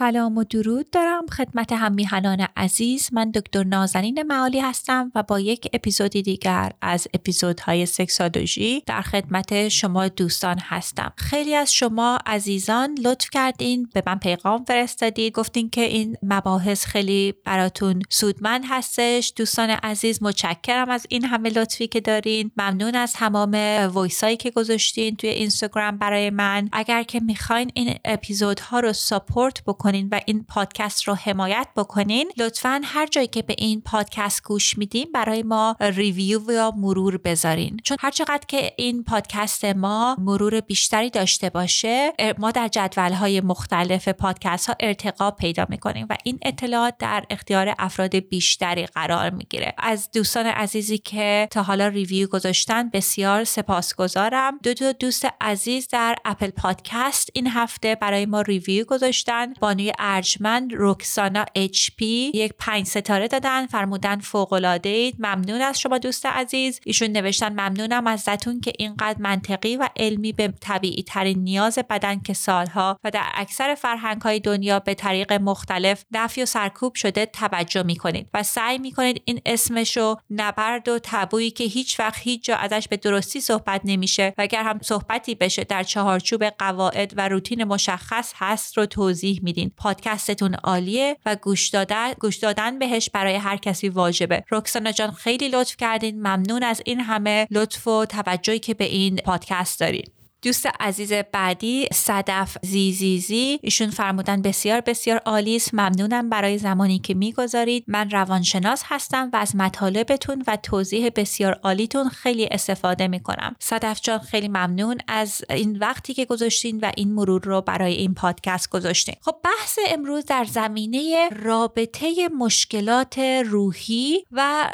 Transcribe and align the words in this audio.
سلام 0.00 0.38
و 0.38 0.44
درود 0.44 0.90
دارم 0.90 1.26
خدمت 1.26 1.72
هم 1.72 1.92
میهنان 1.92 2.46
عزیز. 2.56 3.08
من 3.12 3.30
دکتر 3.30 3.64
نازنین 3.64 4.22
معالی 4.22 4.60
هستم 4.60 5.12
و 5.14 5.22
با 5.22 5.40
یک 5.40 5.68
اپیزودی 5.72 6.22
دیگر 6.22 6.72
از 6.82 7.08
اپیزودهای 7.14 7.86
Sexology 7.86 8.82
در 8.86 9.02
خدمت 9.02 9.68
شما 9.68 10.08
دوستان 10.08 10.58
هستم. 10.58 11.12
خیلی 11.16 11.54
از 11.54 11.74
شما 11.74 12.18
عزیزان 12.26 12.98
لطف 13.04 13.30
کردین 13.30 13.88
به 13.94 14.02
من 14.06 14.18
پیغام 14.18 14.64
فرستادید. 14.64 15.32
گفتین 15.32 15.70
که 15.70 15.80
این 15.80 16.16
مباحث 16.22 16.86
خیلی 16.86 17.34
براتون 17.44 18.02
سودمند 18.10 18.64
هستش. 18.68 19.32
دوستان 19.36 19.70
عزیز 19.70 20.22
متشکرم 20.22 20.90
از 20.90 21.06
این 21.08 21.24
همه 21.24 21.50
لطفی 21.50 21.86
که 21.86 22.00
دارین. 22.00 22.50
ممنون 22.56 22.94
از 22.94 23.12
تمام 23.12 23.54
وایسایی 23.92 24.36
که 24.36 24.50
گذاشتین 24.50 25.16
توی 25.16 25.30
اینستاگرام 25.30 25.98
برای 25.98 26.30
من. 26.30 26.68
اگر 26.72 27.02
که 27.02 27.20
می‌خواین 27.20 27.70
این 27.74 27.94
اپیزودها 28.04 28.80
رو 28.80 28.92
ساپورت 28.92 29.64
بکنین 29.64 29.89
و 29.90 30.20
این 30.26 30.44
پادکست 30.48 31.02
رو 31.08 31.14
حمایت 31.14 31.68
بکنین. 31.76 32.30
لطفا 32.36 32.80
هر 32.84 33.06
جایی 33.06 33.26
که 33.26 33.42
به 33.42 33.54
این 33.58 33.80
پادکست 33.80 34.42
گوش 34.42 34.78
میدیم 34.78 35.08
برای 35.14 35.42
ما 35.42 35.76
ریویو 35.80 36.52
یا 36.52 36.72
مرور 36.76 37.16
بذارین. 37.16 37.76
چون 37.84 37.96
هر 38.00 38.10
چقدر 38.10 38.46
که 38.48 38.72
این 38.76 39.04
پادکست 39.04 39.64
ما 39.64 40.16
مرور 40.18 40.60
بیشتری 40.60 41.10
داشته 41.10 41.50
باشه 41.50 42.12
ما 42.38 42.50
در 42.50 42.68
جدول 42.68 43.12
های 43.12 43.40
مختلف 43.40 44.08
پادکست 44.08 44.66
ها 44.66 44.74
ارتقا 44.80 45.30
پیدا 45.30 45.66
می‌کنیم 45.68 46.06
و 46.10 46.16
این 46.24 46.38
اطلاعات 46.42 46.94
در 46.98 47.24
اختیار 47.30 47.74
افراد 47.78 48.16
بیشتری 48.16 48.86
قرار 48.86 49.30
می‌گیره. 49.30 49.74
از 49.78 50.10
دوستان 50.10 50.46
عزیزی 50.46 50.98
که 50.98 51.48
تا 51.50 51.62
حالا 51.62 51.88
review 51.88 52.28
گذاشتن 52.28 52.90
بسیار 52.90 53.44
سپاسگزارم. 53.44 54.58
دو 54.62 54.74
دو 54.74 54.92
دوست 54.92 55.26
عزیز 55.40 55.88
در 55.88 56.16
Apple 56.24 56.50
Podcast 56.50 57.30
این 57.34 57.46
هفته 57.46 57.94
برای 57.94 58.26
ما 58.26 58.40
review 58.40 58.84
گذاشتن. 58.84 59.52
با 59.60 59.69
بانوی 59.70 59.92
ارجمند 59.98 60.74
روکسانا 60.74 61.44
HP 61.54 62.30
یک 62.34 62.52
پنج 62.58 62.86
ستاره 62.86 63.28
دادن 63.28 63.66
فرمودن 63.66 64.18
فوق 64.18 64.52
العاده 64.52 64.88
اید 64.88 65.16
ممنون 65.18 65.60
از 65.60 65.80
شما 65.80 65.98
دوست 65.98 66.26
عزیز. 66.26 66.80
ایشون 66.84 67.08
نوشتن 67.08 67.52
ممنونم 67.52 68.06
ازتون 68.06 68.60
که 68.60 68.72
اینقدر 68.78 69.18
منطقی 69.18 69.76
و 69.76 69.88
علمی 69.96 70.32
به 70.32 70.54
طبیعی 70.60 71.02
ترین 71.02 71.38
نیاز 71.38 71.78
بدن 71.90 72.20
که 72.20 72.34
سالها 72.34 72.98
و 73.04 73.10
در 73.10 73.22
اکثر 73.34 73.74
فرهنگ 73.74 74.22
های 74.22 74.40
دنیا 74.40 74.78
به 74.78 74.94
طریق 74.94 75.32
مختلف 75.32 76.04
نفی 76.12 76.42
و 76.42 76.46
سرکوب 76.46 76.94
شده 76.94 77.26
توجه 77.26 77.82
می‌کنید 77.82 78.28
و 78.34 78.42
سعی 78.42 78.78
می‌کنید 78.78 79.22
این 79.24 79.40
اسمشو 79.46 80.16
نبرد 80.30 80.88
و 80.88 80.98
تابویی 81.02 81.50
که 81.50 81.64
هیچ 81.64 82.00
وقت 82.00 82.18
هیچ 82.22 82.44
جا 82.44 82.56
ازش 82.56 82.88
به 82.88 82.96
درستی 82.96 83.40
صحبت 83.40 83.80
نمیشه 83.84 84.34
و 84.38 84.42
اگر 84.42 84.62
هم 84.62 84.78
صحبتی 84.82 85.34
بشه 85.34 85.64
در 85.64 85.82
چهارچوب 85.82 86.44
قواعد 86.44 87.12
و 87.16 87.28
روتین 87.28 87.64
مشخص 87.64 88.32
هست 88.36 88.78
رو 88.78 88.86
توضیح 88.86 89.40
پادکستتون 89.68 90.54
عالیه 90.54 91.16
و 91.26 91.36
گوش 91.36 91.68
دادن 91.68 92.12
گوش 92.12 92.36
دادن 92.36 92.78
بهش 92.78 93.10
برای 93.10 93.34
هر 93.34 93.56
کسی 93.56 93.88
واجبه. 93.88 94.44
رکسانا 94.50 94.92
جان 94.92 95.10
خیلی 95.10 95.48
لطف 95.48 95.76
کردین. 95.76 96.18
ممنون 96.18 96.62
از 96.62 96.82
این 96.84 97.00
همه 97.00 97.46
لطف 97.50 97.86
و 97.86 98.04
توجهی 98.04 98.58
که 98.58 98.74
به 98.74 98.84
این 98.84 99.16
پادکست 99.16 99.80
دارین. 99.80 100.19
دوست 100.42 100.66
عزیز 100.80 101.12
بعدی 101.12 101.88
صدف 101.92 102.56
زیزیزی. 102.62 103.58
ایشون 103.62 103.90
فرمودن 103.90 104.42
بسیار 104.42 104.80
بسیار 104.80 105.16
عالی 105.18 105.56
است. 105.56 105.74
ممنونم 105.74 106.30
برای 106.30 106.58
زمانی 106.58 106.98
که 106.98 107.14
می‌گذارید. 107.14 107.84
من 107.86 108.10
روانشناس 108.10 108.82
هستم 108.84 109.30
و 109.32 109.36
از 109.36 109.56
مطالبتون 109.56 110.44
و 110.46 110.56
توضیح 110.56 111.08
بسیار 111.16 111.60
عالیتون 111.62 112.08
خیلی 112.08 112.48
استفاده 112.50 113.08
می‌کنم. 113.08 113.56
صدف 113.58 114.00
جان 114.00 114.18
خیلی 114.18 114.48
ممنون 114.48 114.98
از 115.08 115.42
این 115.50 115.78
وقتی 115.78 116.14
که 116.14 116.24
گذاشتین 116.24 116.80
و 116.80 116.92
این 116.96 117.12
مرور 117.12 117.42
رو 117.44 117.60
برای 117.60 117.94
این 117.94 118.14
پادکست 118.14 118.70
گذاشتین. 118.70 119.14
خب 119.20 119.36
بحث 119.44 119.78
امروز 119.88 120.24
در 120.24 120.44
زمینه 120.44 121.28
رابطه 121.28 122.28
مشکلات 122.38 123.18
روحی 123.46 124.24
و 124.30 124.70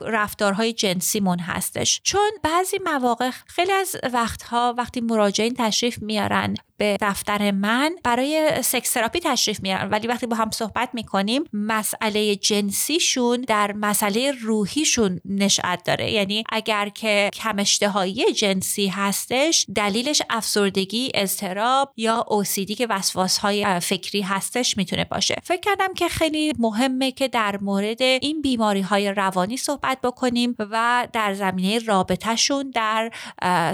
رفتارهای 0.00 0.72
جنسیمون 0.72 1.38
هستش. 1.38 2.00
چون 2.04 2.30
بعضی 2.42 2.76
مواقع 2.84 3.30
خیلی 3.46 3.72
از 3.72 3.96
وقتها 4.12 4.69
وقتی 4.78 5.00
مراجعین 5.00 5.54
تشریف 5.58 5.98
میارن 6.02 6.54
به 6.76 6.96
دفتر 7.00 7.50
من 7.50 7.92
برای 8.04 8.62
سکس 8.62 8.92
تراپی 8.92 9.20
تشریف 9.20 9.60
میارن. 9.60 9.90
ولی 9.90 10.06
وقتی 10.06 10.26
با 10.26 10.36
هم 10.36 10.50
صحبت 10.50 10.90
می‌کنیم 10.92 11.44
مسئله 11.52 12.36
جنسیشون 12.36 13.40
در 13.40 13.72
مسئله 13.72 14.32
روحیشون 14.42 15.20
نشأت 15.24 15.84
داره. 15.84 16.10
یعنی 16.12 16.44
اگر 16.52 16.88
که 16.88 17.30
کم 17.32 17.58
اشتهایی 17.58 18.32
جنسی 18.32 18.86
هستش 18.86 19.66
دلیلش 19.74 20.22
افسردگی 20.30 21.10
اضطراب 21.14 21.92
یا 21.96 22.24
اوسیدی 22.28 22.74
که 22.74 22.86
وسواس 22.90 23.38
های 23.38 23.80
فکری 23.80 24.20
هستش 24.20 24.76
می‌تونه 24.76 25.04
باشه. 25.04 25.36
فکر 25.42 25.60
کردم 25.60 25.94
که 25.94 26.08
خیلی 26.08 26.52
مهمه 26.58 27.12
که 27.12 27.28
در 27.28 27.58
مورد 27.60 28.02
این 28.02 28.42
بیماری 28.42 28.80
های 28.80 29.12
روانی 29.12 29.56
صحبت 29.56 30.00
بکنیم 30.00 30.56
و 30.58 31.08
در 31.12 31.34
زمینه 31.34 31.78
رابطهشون 31.78 32.70
در 32.70 33.10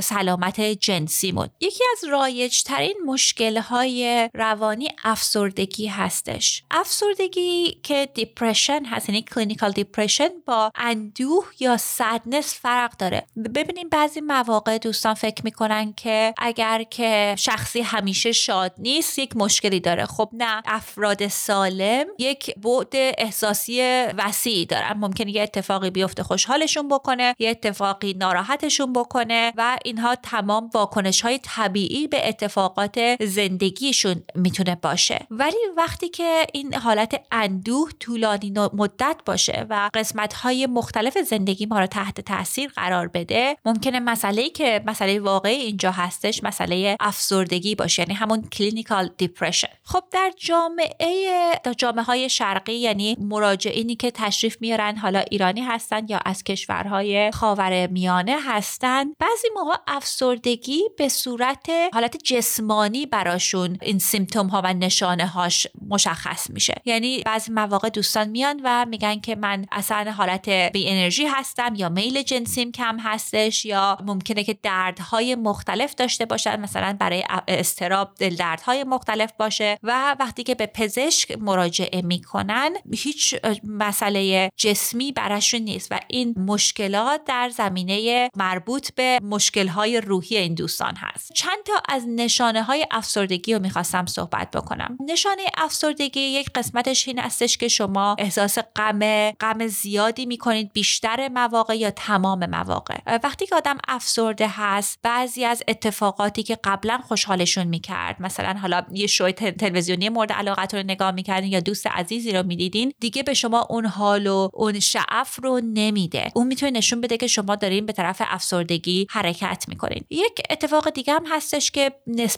سلامت 0.00 0.60
جنسیمون. 0.86 1.48
یکی 1.60 1.84
از 1.92 2.04
رایجترین 2.10 2.94
مشکل 3.06 3.58
های 3.58 4.30
روانی 4.34 4.88
افسردگی 5.04 5.86
هستش. 5.86 6.62
افسردگی 6.70 7.80
که 7.82 8.08
depression 8.14 8.84
هست 8.84 9.08
یعنی 9.08 9.22
clinical 9.22 9.70
depression 9.70 10.28
با 10.46 10.72
اندوه 10.74 11.44
یا 11.60 11.76
sadness 11.76 12.54
فرق 12.54 12.96
داره. 12.96 13.26
ببینیم 13.54 13.88
بعضی 13.88 14.20
مواقع 14.20 14.78
دوستان 14.78 15.14
فکر 15.14 15.44
می‌کنن 15.44 15.92
که 15.92 16.34
اگر 16.38 16.82
که 16.82 17.34
شخصی 17.38 17.80
همیشه 17.80 18.32
شاد 18.32 18.72
نیست 18.78 19.18
یک 19.18 19.36
مشکلی 19.36 19.80
داره. 19.80 20.06
خب 20.06 20.30
نه 20.32 20.62
افراد 20.66 21.28
سالم 21.28 22.06
یک 22.18 22.54
بعد 22.54 22.92
احساسی 22.94 23.80
وسیعی 24.18 24.66
دارن. 24.66 24.92
ممکنه 24.92 25.30
یه 25.30 25.42
اتفاقی 25.42 25.90
بیفته 25.90 26.22
خوشحالشون 26.22 26.88
بکنه 26.88 27.34
یه 27.38 27.50
اتفاقی 27.50 28.14
ناراحتشون 28.14 28.92
بکنه 28.92 29.52
و 29.56 29.78
اینها 29.84 30.14
تمام 30.14 30.70
واکنش 30.76 31.20
های 31.20 31.38
طبیعی 31.42 32.08
به 32.08 32.28
اتفاقات 32.28 33.24
زندگیشون 33.24 34.22
می‌تونه 34.34 34.74
باشه. 34.82 35.26
ولی 35.30 35.56
وقتی 35.76 36.08
که 36.08 36.46
این 36.52 36.74
حالت 36.74 37.22
اندوه 37.32 37.90
طولانی 38.00 38.52
مدت 38.72 39.16
باشه 39.26 39.66
و 39.70 39.90
قسمت 39.94 40.32
های 40.32 40.66
مختلف 40.66 41.18
زندگی 41.18 41.66
ما 41.66 41.80
رو 41.80 41.86
تحت 41.86 42.20
تاثیر 42.20 42.70
قرار 42.76 43.08
بده 43.08 43.56
ممکنه 43.64 44.00
مسئله 44.00 44.50
که 44.50 44.82
مسئله 44.86 45.20
واقعی 45.20 45.56
اینجا 45.56 45.90
هستش 45.90 46.44
مسئله 46.44 46.96
افسردگی 47.00 47.74
باشه 47.74 48.02
یعنی 48.02 48.14
همون 48.14 48.42
clinical 48.42 49.10
depression 49.16 49.68
خب 49.82 50.02
در 50.10 50.32
جامعه 50.36 51.52
در 51.64 51.72
جامعه 51.72 52.04
های 52.04 52.28
شرقی 52.28 52.74
یعنی 52.74 53.16
مراجعینی 53.20 53.96
که 53.96 54.10
تشریف 54.10 54.56
میارن 54.60 54.96
حالا 54.96 55.18
ایرانی 55.18 55.60
هستن 55.60 56.06
یا 56.08 56.18
از 56.24 56.44
کشورهای 56.44 57.30
خاور 57.30 57.86
میانه 57.86 58.36
هستن 58.44 59.04
بعضی 59.18 59.48
موقع 59.54 59.74
افسردگی 59.86 60.65
به 60.98 61.08
صورت 61.08 61.70
حالت 61.92 62.16
جسمانی 62.16 63.06
براشون 63.06 63.78
این 63.82 63.98
symptom 63.98 64.46
ها 64.46 64.62
و 64.64 64.74
نشانه 64.74 65.26
هاش 65.26 65.66
مشخص 65.88 66.50
میشه. 66.50 66.74
یعنی 66.84 67.22
بعضی 67.22 67.52
مواقع 67.52 67.88
دوستان 67.88 68.28
میان 68.28 68.60
و 68.64 68.86
میگن 68.88 69.20
که 69.20 69.36
من 69.36 69.66
اصلا 69.72 70.12
حالت 70.12 70.48
بی 70.48 70.88
انرژی 70.88 71.26
هستم 71.26 71.74
یا 71.74 71.88
میل 71.88 72.22
جنسیم 72.22 72.72
کم 72.72 72.96
هستش 72.98 73.64
یا 73.64 73.98
ممکنه 74.06 74.44
که 74.44 74.58
دردهای 74.62 75.34
مختلف 75.34 75.94
داشته 75.94 76.24
باشن 76.24 76.60
مثلا 76.60 76.96
برای 77.00 77.24
اضطراب 77.48 78.14
دل 78.18 78.34
دردهای 78.34 78.84
مختلف 78.84 79.32
باشه 79.38 79.78
و 79.82 80.16
وقتی 80.20 80.42
که 80.42 80.54
به 80.54 80.66
پزشک 80.66 81.38
مراجعه 81.38 82.02
می‌کنن 82.02 82.74
هیچ 82.94 83.34
مسئله 83.64 84.50
جسمی 84.56 85.12
براشون 85.12 85.60
نیست 85.60 85.88
و 85.90 86.00
این 86.08 86.34
مشکلات 86.36 87.24
در 87.24 87.48
زمینه 87.48 88.30
مربوط 88.36 88.94
به 88.94 89.18
مشکلهای 89.22 90.00
روحی 90.00 90.36
این 90.36 90.55
دوستان 90.56 90.94
هست. 90.96 91.32
چند 91.32 91.58
تا 91.66 91.72
از 91.88 92.04
نشانه 92.08 92.62
های 92.62 92.86
افسردگی 92.90 93.54
رو 93.54 93.60
می‌خواستم 93.60 94.06
صحبت 94.06 94.50
بکنم. 94.50 94.98
نشانه 95.08 95.42
افسردگی 95.56 96.20
یک 96.20 96.50
قسمتش 96.54 97.08
این 97.08 97.18
هستش 97.18 97.58
که 97.58 97.68
شما 97.68 98.16
احساس 98.18 98.58
غم 98.76 99.30
غم 99.30 99.66
زیادی 99.66 100.26
می‌کنید 100.26 100.72
بیشتر 100.72 101.28
مواقع 101.28 101.76
یا 101.76 101.90
تمام 101.90 102.46
مواقع. 102.46 103.18
وقتی 103.22 103.46
که 103.46 103.56
آدم 103.56 103.78
افسرده 103.88 104.48
هست 104.48 104.98
بعضی 105.02 105.44
از 105.44 105.62
اتفاقاتی 105.68 106.42
که 106.42 106.58
قبلا 106.64 106.98
خوشحالشون 106.98 107.66
می‌کرد 107.66 108.22
مثلا 108.22 108.58
حالا 108.62 108.82
یه 108.92 109.06
شوی 109.06 109.32
تلویزیونی 109.32 110.08
مورد 110.08 110.32
علاقتون 110.32 110.80
رو 110.80 110.86
نگاه 110.86 111.10
می‌کردین 111.10 111.52
یا 111.52 111.60
دوست 111.60 111.86
عزیزی 111.86 112.32
رو 112.32 112.42
می‌دیدین 112.42 112.92
دیگه 113.00 113.22
به 113.22 113.34
شما 113.34 113.66
اون 113.70 113.86
حال 113.86 114.26
و 114.26 114.48
اون 114.52 114.80
شعف 114.80 115.38
رو 115.42 115.60
نمیده. 115.64 116.32
اون 116.34 116.46
می‌تونه 116.46 116.72
نشون 116.72 117.00
بده 117.00 117.16
که 117.16 117.26
شما 117.26 117.56
دارین 117.56 117.86
به 117.86 117.92
طرف 117.92 118.22
افسردگی 118.24 119.06
حرکت 119.10 119.64
می‌کنین. 119.68 120.04
یک 120.10 120.35
اتفاق 120.50 120.90
دیگه 120.90 121.12
هم 121.12 121.24
هستش 121.30 121.70
که 121.70 121.92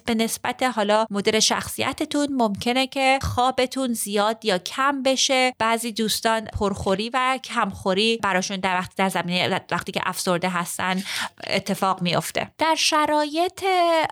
به 0.05 0.15
نسبت 0.15 0.63
حالا 0.63 1.07
مدل 1.11 1.41
شخصیتتون 1.41 2.33
ممکنه 2.33 2.87
که 2.87 3.19
خوابتون 3.23 3.93
زیاد 3.93 4.45
یا 4.45 4.59
کم 4.59 5.03
بشه. 5.03 5.55
بعضی 5.59 5.93
دوستان 5.93 6.45
پرخوری 6.45 7.11
و 7.15 7.39
کمخوری 7.45 8.17
براشون 8.23 8.57
در 8.57 8.77
وقتی 8.77 8.95
در 8.97 9.09
زمینه 9.09 9.61
وقتی 9.71 9.93
که 9.93 10.01
افسرده 10.05 10.49
هستن 10.49 11.03
اتفاق 11.47 12.03
میفته 12.03 12.51
در 12.59 12.75
شرایط 12.75 13.65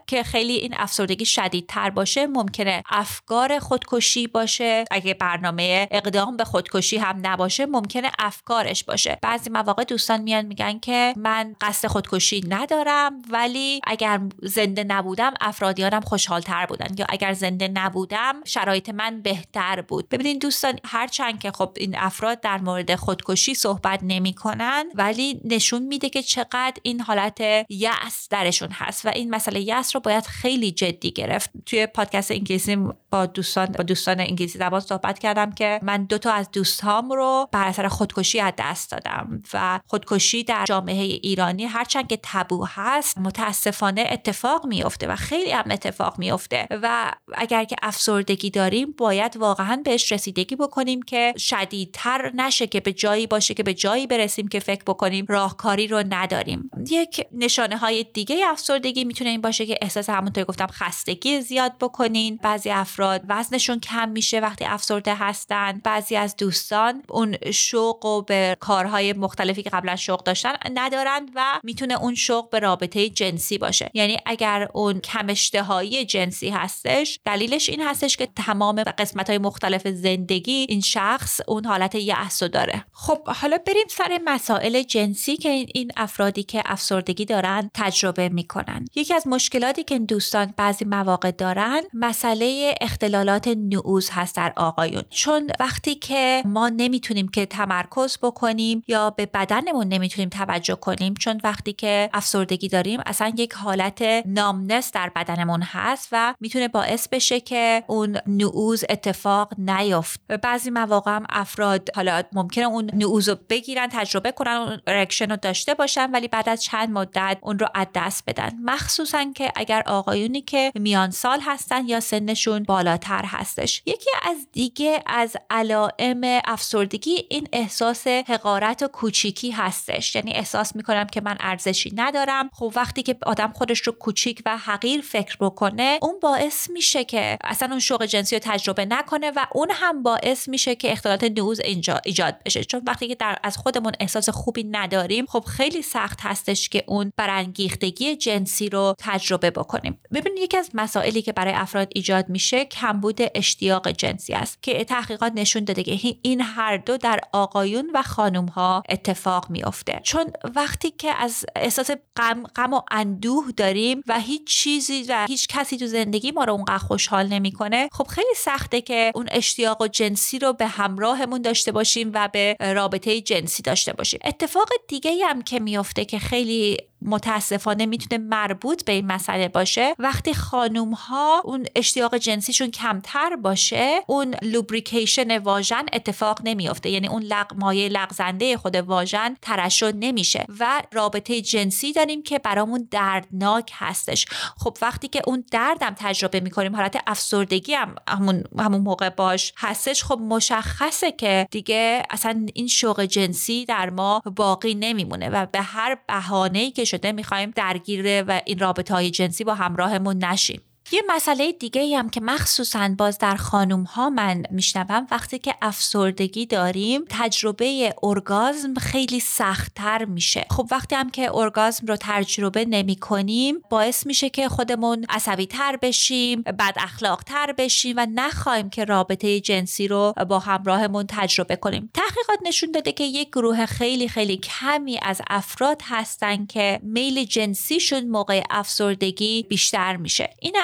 که 0.06 0.22
خیلی 0.22 0.52
این 0.52 0.74
افسردگی 0.78 1.24
شدیدتر 1.24 1.90
باشه 1.90 2.26
ممکنه 2.26 2.82
افکار 2.88 3.58
خودکشی 3.58 4.26
باشه. 4.26 4.84
اگه 4.90 5.14
برنامه 5.14 5.88
اقدام 5.90 6.36
به 6.36 6.44
خودکشی 6.44 6.96
هم 6.96 7.20
نباشه 7.22 7.66
ممکنه 7.66 8.10
افکارش 8.18 8.84
باشه. 8.84 9.18
بعضی 9.22 9.50
مواقع 9.50 9.84
دوستان 9.84 10.20
میان 10.20 10.46
میگن 10.46 10.78
که 10.78 11.14
من 11.16 11.56
قصد 11.60 11.88
خودکشی 11.88 12.44
ندارم 12.48 13.22
ولی 13.30 13.75
اگر 13.84 14.20
زنده 14.42 14.84
نبودم 14.84 15.34
افرادیانم 15.40 16.00
خوشحالتر 16.00 16.66
بودن. 16.66 16.86
یا 16.98 17.06
اگر 17.08 17.32
زنده 17.32 17.68
نبودم 17.68 18.34
شرایط 18.44 18.88
من 18.88 19.22
بهتر 19.22 19.80
بود. 19.80 20.08
ببینید 20.08 20.42
دوستان 20.42 20.78
هرچند 20.84 21.40
که 21.40 21.50
خب 21.50 21.72
این 21.76 21.98
افراد 21.98 22.40
در 22.40 22.58
مورد 22.58 22.94
خودکشی 22.94 23.54
صحبت 23.54 24.00
نمی‌کنن 24.02 24.84
ولی 24.94 25.40
نشون 25.44 25.82
میده 25.82 26.08
که 26.08 26.22
چقدر 26.22 26.74
این 26.82 27.00
حالت 27.00 27.40
یأس 27.68 28.28
درشون 28.30 28.68
هست. 28.72 29.06
و 29.06 29.08
این 29.08 29.30
مسئله 29.34 29.60
یأس 29.60 29.96
رو 29.96 30.00
باید 30.00 30.26
خیلی 30.26 30.70
جدی 30.72 31.10
گرفت. 31.10 31.50
توی 31.66 31.86
پادکست 31.86 32.30
انگلیسی 32.30 32.76
با 33.10 33.26
دوستان 33.26 33.66
با 33.66 33.82
دوستان 33.84 34.20
انگلیسی 34.20 34.58
زبان 34.58 34.80
صحبت 34.80 35.18
کردم 35.18 35.52
که 35.52 35.80
من 35.82 36.04
دو 36.04 36.18
تا 36.18 36.32
از 36.32 36.50
دوستام 36.50 37.12
رو 37.12 37.48
بر 37.52 37.66
اثر 37.68 37.88
خودکشی 37.88 38.40
از 38.40 38.52
دست 38.58 38.90
دادم. 38.90 39.42
و 39.54 39.80
خودکشی 39.86 40.44
در 40.44 40.64
جامعه 40.64 41.02
ایرانی 41.02 41.64
هرچند 41.64 42.08
که 42.08 42.18
تبو 42.22 42.66
هست 42.66 43.18
متاسفانه 43.66 44.08
اتفاق 44.10 44.66
میفته 44.66 45.06
و 45.06 45.16
خیلی 45.16 45.50
هم 45.50 45.64
اتفاق 45.70 46.18
میفته 46.18 46.66
و 46.70 47.12
اگر 47.34 47.64
که 47.64 47.76
افسردگی 47.82 48.50
داریم 48.50 48.94
باید 48.98 49.36
واقعا 49.36 49.82
بهش 49.84 50.12
رسیدگی 50.12 50.56
بکنیم 50.56 51.02
که 51.02 51.34
شدیدتر 51.38 52.32
نشه 52.34 52.66
که 52.66 52.80
به 52.80 52.92
جایی 52.92 53.26
باشه 53.26 53.54
که 53.54 53.62
به 53.62 53.74
جایی 53.74 54.06
برسیم 54.06 54.48
که 54.48 54.60
فکر 54.60 54.82
بکنیم 54.86 55.26
راهکاری 55.28 55.88
رو 55.88 56.04
نداریم. 56.08 56.70
یک 56.90 57.26
نشانه 57.32 57.76
های 57.76 58.06
دیگه 58.14 58.36
افسردگی 58.46 59.04
می‌تونه 59.04 59.30
این 59.30 59.40
باشه 59.40 59.66
که 59.66 59.78
احساس 59.82 60.10
همونطور 60.10 60.44
گفتم 60.44 60.66
خستگی 60.66 61.40
زیاد 61.40 61.72
بکنین. 61.80 62.38
بعضی 62.42 62.70
افراد 62.70 63.22
وزنشون 63.28 63.80
کم 63.80 64.08
میشه 64.08 64.40
وقتی 64.40 64.64
افسرده 64.64 65.14
هستن. 65.14 65.80
بعضی 65.84 66.16
از 66.16 66.36
دوستان 66.36 67.02
اون 67.08 67.36
شوق 67.52 68.04
و 68.04 68.22
به 68.22 68.56
کارهای 68.60 69.12
مختلفی 69.12 69.62
که 69.62 69.70
قبلا 69.70 69.96
شوق 69.96 70.22
داشتن 70.22 70.52
ندارند 70.74 71.30
و 71.34 71.60
می‌تونه 71.62 72.02
اون 72.02 72.14
شوق 72.14 72.50
به 72.50 72.58
رابطه 72.58 73.08
جنسی 73.08 73.55
باشه. 73.58 73.90
یعنی 73.94 74.16
اگر 74.26 74.68
اون 74.74 75.00
کم 75.00 75.26
اشتهایی 75.28 76.04
جنسی 76.04 76.48
هستش 76.48 77.20
دلیلش 77.24 77.68
این 77.68 77.82
هستش 77.82 78.16
که 78.16 78.28
تمام 78.36 78.82
قسمت 78.82 79.28
های 79.30 79.38
مختلف 79.38 79.88
زندگی 79.88 80.66
این 80.68 80.80
شخص 80.80 81.40
اون 81.48 81.64
حالت 81.64 81.94
یأس 81.94 82.42
داره. 82.42 82.84
خب 82.92 83.28
حالا 83.28 83.58
بریم 83.66 83.86
سر 83.90 84.20
مسائل 84.24 84.82
جنسی 84.82 85.36
که 85.36 85.48
این 85.48 85.90
افرادی 85.96 86.42
که 86.42 86.62
افسردگی 86.64 87.24
دارن 87.24 87.70
تجربه 87.74 88.28
می‌کنن. 88.28 88.84
یکی 88.94 89.14
از 89.14 89.26
مشکلاتی 89.26 89.84
که 89.84 89.98
دوستان 89.98 90.54
بعضی 90.56 90.84
مواقع 90.84 91.30
دارن 91.30 91.82
مسئله 91.94 92.74
اختلالات 92.80 93.48
نعوز 93.48 94.10
هست 94.10 94.36
در 94.36 94.52
آقایون. 94.56 95.02
چون 95.10 95.50
وقتی 95.60 95.94
که 95.94 96.42
ما 96.44 96.68
نمی‌تونیم 96.68 97.28
که 97.28 97.46
تمرکز 97.46 98.18
بکنیم 98.22 98.82
یا 98.88 99.10
به 99.10 99.26
بدنمون 99.26 99.88
نمی‌تونیم 99.88 100.28
توجه 100.28 100.74
کنیم 100.74 101.14
چون 101.14 101.40
وقتی 101.44 101.72
که 101.72 102.10
افسردگی 102.12 102.68
داریم 102.68 103.00
اصلا 103.06 103.32
یک 103.36 103.45
حالت 103.54 104.02
numbness 104.26 104.92
در 104.92 105.12
بدنمون 105.16 105.62
هست 105.62 106.08
و 106.12 106.34
می‌تونه 106.40 106.68
باعث 106.68 107.08
بشه 107.08 107.40
که 107.40 107.84
اون 107.86 108.18
نعوظ 108.26 108.84
اتفاق 108.88 109.52
نیفته 109.58 110.20
بعضی 110.42 110.70
مواقع 110.70 111.10
هم 111.10 111.26
افراد 111.30 111.88
حالا 111.96 112.22
ممکنه 112.32 112.64
اون 112.64 112.90
نعوظ 112.94 113.28
رو 113.28 113.36
بگیرن 113.48 113.88
تجربه 113.92 114.32
کنن 114.32 114.50
اون 114.50 114.80
erection 114.86 115.30
رو 115.30 115.36
داشته 115.36 115.74
باشن 115.74 116.10
ولی 116.10 116.28
بعد 116.28 116.48
از 116.48 116.62
چند 116.62 116.90
مدت 116.90 117.38
اون 117.40 117.58
رو 117.58 117.68
از 117.74 117.86
دست 117.94 118.24
بدن. 118.26 118.50
مخصوصا 118.62 119.32
که 119.34 119.52
اگر 119.56 119.82
آقایونی 119.86 120.40
که 120.40 120.72
میان 120.74 121.10
سال 121.10 121.40
هستن 121.40 121.88
یا 121.88 122.00
سنشون 122.00 122.62
بالاتر 122.62 123.24
هستش. 123.26 123.82
یکی 123.86 124.10
از 124.22 124.36
دیگه 124.52 125.02
از 125.06 125.36
علائم 125.50 126.40
افسردگی 126.44 127.26
این 127.30 127.48
احساس 127.52 128.06
حقارت 128.06 128.82
و 128.82 128.88
کوچیکی 128.88 129.50
هستش. 129.50 130.14
یعنی 130.14 130.32
احساس 130.32 130.76
می‌کنم 130.76 131.06
که 131.06 131.20
من 131.20 131.36
ارزشی 131.40 131.92
ندارم. 131.96 132.50
خب 132.52 132.72
وقتی 132.76 133.02
که 133.02 133.16
آدم 133.36 133.52
خودش 133.52 133.80
رو 133.80 133.92
کوچیک 133.92 134.42
و 134.46 134.56
حقیر 134.56 135.00
فکر 135.00 135.36
بکنه 135.40 135.98
اون 136.02 136.20
باعث 136.20 136.70
میشه 136.70 137.04
که 137.04 137.38
اصلا 137.44 137.68
اون 137.70 137.78
شوق 137.78 138.04
جنسی 138.04 138.36
رو 138.36 138.40
تجربه 138.44 138.84
نکنه 138.84 139.30
و 139.36 139.46
اون 139.52 139.68
هم 139.72 140.02
باعث 140.02 140.48
میشه 140.48 140.74
که 140.74 140.92
اختلالات 140.92 141.24
نعوظ 141.24 141.60
اینجا 141.60 142.00
ایجاد 142.04 142.36
بشه. 142.44 142.64
چون 142.64 142.82
وقتی 142.86 143.08
که 143.08 143.14
در 143.14 143.36
از 143.42 143.56
خودمون 143.56 143.92
احساس 144.00 144.28
خوبی 144.28 144.64
نداریم 144.64 145.26
خب 145.26 145.44
خیلی 145.44 145.82
سخت 145.82 146.18
هستش 146.20 146.68
که 146.68 146.84
اون 146.86 147.12
برانگیختگی 147.16 148.16
جنسی 148.16 148.68
رو 148.68 148.94
تجربه 148.98 149.50
بکنیم. 149.50 150.00
ببینید 150.12 150.38
یکی 150.42 150.56
از 150.56 150.70
مسائلی 150.74 151.22
که 151.22 151.32
برای 151.32 151.52
افراد 151.54 151.88
ایجاد 151.94 152.28
میشه 152.28 152.64
کمبود 152.64 153.20
اشتیاق 153.34 153.90
جنسی 153.90 154.32
است 154.32 154.62
که 154.62 154.84
تحقیقات 154.84 155.32
نشون 155.36 155.64
داده 155.64 155.82
که 155.82 156.16
این 156.22 156.40
هر 156.40 156.76
دو 156.76 156.96
در 156.96 157.20
آقایون 157.32 157.90
و 157.94 158.02
خانم 158.02 158.46
ها 158.46 158.82
اتفاق 158.88 159.50
میافته. 159.50 160.00
چون 160.02 160.24
وقتی 160.54 160.90
که 160.90 161.10
از 161.18 161.44
احساس 161.56 161.90
غم 162.16 162.42
غم 162.42 162.72
و 162.72 162.80
اندوه 163.26 163.52
داریم 163.56 164.02
و 164.06 164.20
هیچ 164.20 164.46
چیزی 164.46 165.02
و 165.08 165.26
هیچ 165.28 165.48
کسی 165.48 165.76
تو 165.76 165.86
زندگی 165.86 166.30
ما 166.30 166.44
رو 166.44 166.52
اونقدر 166.52 166.78
خوشحال 166.78 167.26
نمی‌کنه. 167.26 167.88
خب 167.92 168.06
خیلی 168.06 168.34
سخته 168.36 168.80
که 168.80 169.12
اون 169.14 169.28
اشتیاق 169.30 169.82
و 169.82 169.88
جنسی 169.88 170.38
رو 170.38 170.52
به 170.52 170.66
همراهمون 170.66 171.42
داشته 171.42 171.72
باشیم 171.72 172.10
و 172.14 172.28
به 172.32 172.56
رابطه 172.60 173.20
جنسی 173.20 173.62
داشته 173.62 173.92
باشیم. 173.92 174.20
اتفاق 174.24 174.68
دیگه 174.88 175.26
هم 175.26 175.42
که 175.42 175.60
میافته 175.60 176.04
که 176.04 176.18
خیلی 176.18 176.76
متاسفانه 177.06 177.86
می‌تونه 177.86 178.24
مربوط 178.24 178.84
به 178.84 178.92
این 178.92 179.06
مسئله 179.06 179.48
باشه. 179.48 179.94
وقتی 179.98 180.34
خانوم 180.34 180.92
ها 180.92 181.42
اون 181.44 181.66
اشتیاق 181.76 182.16
جنسیشون 182.16 182.70
کمتر 182.70 183.36
باشه 183.36 184.00
اون 184.06 184.34
لوبریکیشن 184.42 185.38
واژن 185.38 185.86
اتفاق 185.92 186.40
نمیافته. 186.44 186.90
یعنی 186.90 187.08
اون 187.08 187.22
لق 187.22 187.52
مایه 187.56 187.88
لغزنده 187.88 188.56
خود 188.56 188.76
واژن 188.76 189.36
ترشح 189.42 189.90
نمیشه 189.94 190.46
و 190.60 190.82
رابطه 190.92 191.40
جنسی 191.40 191.92
داریم 191.92 192.22
که 192.22 192.38
برامون 192.38 192.88
دردناک 192.90 193.70
هستش. 193.74 194.26
خب 194.58 194.76
وقتی 194.82 195.08
که 195.08 195.22
اون 195.26 195.44
دردم 195.52 195.94
تجربه 195.98 196.40
می‌کنیم 196.40 196.76
حالت 196.76 197.02
افسردگی 197.06 197.74
هم 197.74 197.94
همون, 198.08 198.44
همون 198.58 198.80
موقع 198.80 199.08
باش 199.08 199.52
هستش 199.56 200.04
خب 200.04 200.18
مشخصه 200.20 201.12
که 201.12 201.48
دیگه 201.50 202.02
اصلا 202.10 202.46
این 202.54 202.68
شوق 202.68 203.00
جنسی 203.00 203.64
در 203.64 203.90
ما 203.90 204.22
باقی 204.36 204.74
نمیمونه 204.74 205.28
و 205.28 205.46
به 205.46 205.60
هر 205.60 205.98
بهانه‌ای 206.08 206.70
که 206.70 206.84
شده 206.96 207.12
می‌خوایم 207.12 207.50
درگیر 207.50 208.24
و 208.28 208.40
این 208.46 208.58
رابطه 208.58 208.94
های 208.94 209.10
جنسی 209.10 209.44
با 209.44 209.54
همراهمون 209.54 210.24
نشیم. 210.24 210.60
یه 210.92 211.02
مسئله 211.08 211.52
دیگه 211.52 211.98
هم 211.98 212.10
که 212.10 212.20
مخصوصا 212.20 212.94
باز 212.98 213.18
در 213.18 213.36
خانوم 213.36 213.82
ها 213.82 214.10
من 214.10 214.42
میشنوم 214.50 215.06
وقتی 215.10 215.38
که 215.38 215.54
افسردگی 215.62 216.46
داریم 216.46 217.04
تجربه 217.08 217.94
ارگازم 218.02 218.74
خیلی 218.74 219.20
سختتر 219.20 220.04
میشه. 220.04 220.46
خب 220.50 220.68
وقتی 220.70 220.94
هم 220.94 221.10
که 221.10 221.34
ارگازم 221.34 221.86
رو 221.86 221.96
تجربه 222.00 222.64
نمی 222.64 222.96
کنیم 222.96 223.62
باعث 223.70 224.06
میشه 224.06 224.30
که 224.30 224.48
خودمون 224.48 225.04
عصبی 225.08 225.46
تر 225.46 225.78
بشیم 225.82 226.42
بد 226.42 226.74
اخلاق 226.76 227.22
تر 227.22 227.54
بشیم 227.58 227.96
و 227.98 228.06
نخواهیم 228.14 228.70
که 228.70 228.84
رابطه 228.84 229.40
جنسی 229.40 229.88
رو 229.88 230.14
با 230.28 230.38
همراهمون 230.38 231.04
تجربه 231.08 231.56
کنیم. 231.56 231.90
تحقیقات 231.94 232.38
نشون 232.46 232.70
داده 232.70 232.92
که 232.92 233.04
یک 233.04 233.28
گروه 233.28 233.66
خیلی 233.66 234.08
خیلی 234.08 234.36
کمی 234.36 234.98
از 235.02 235.20
افراد 235.30 235.82
هستن 235.84 236.46
که 236.46 236.80
میل 236.82 237.24
جنسیشون 237.24 238.08
موقع 238.08 238.42
افسردگی 238.50 239.46
بیشتر 239.48 239.96
میشه. 239.96 240.30
این 240.40 240.56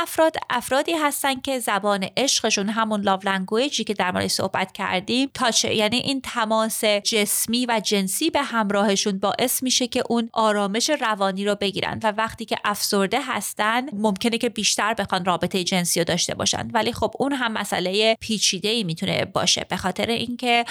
افرادی 0.50 0.92
هستن 0.92 1.40
که 1.40 1.58
زبان 1.58 2.06
عشقشون 2.16 2.68
همون 2.68 3.00
لاو 3.00 3.20
لنگویجی 3.24 3.84
که 3.84 3.94
در 3.94 4.12
مورد 4.12 4.26
صحبت 4.26 4.72
کردیم 4.72 5.30
تاچ 5.34 5.64
یعنی 5.64 5.96
این 5.96 6.20
تماس 6.20 6.84
جسمی 6.84 7.66
و 7.66 7.80
جنسی 7.84 8.30
به 8.30 8.42
همراهشون 8.42 9.18
باعث 9.18 9.62
میشه 9.62 9.86
که 9.86 10.02
اون 10.08 10.30
آرامش 10.32 10.90
روانی 10.90 11.44
رو 11.44 11.54
بگیرن 11.54 12.00
و 12.02 12.12
وقتی 12.16 12.44
که 12.44 12.56
افسرده 12.64 13.20
هستن 13.20 13.98
ممکنه 13.98 14.38
که 14.38 14.48
بیشتر 14.48 14.94
بخوان 14.94 15.24
رابطه 15.24 15.64
جنسی 15.64 16.00
رو 16.00 16.04
داشته 16.04 16.34
باشن. 16.34 16.70
ولی 16.74 16.92
خب 16.92 17.14
اون 17.18 17.32
هم 17.32 17.52
مسئله 17.52 18.16
پیچیده 18.20 18.68
ای 18.68 18.84
می‌تونه 18.84 19.24
باشه. 19.24 19.66
به 19.68 19.76
خاطر 19.76 20.06
اینکه 20.06 20.64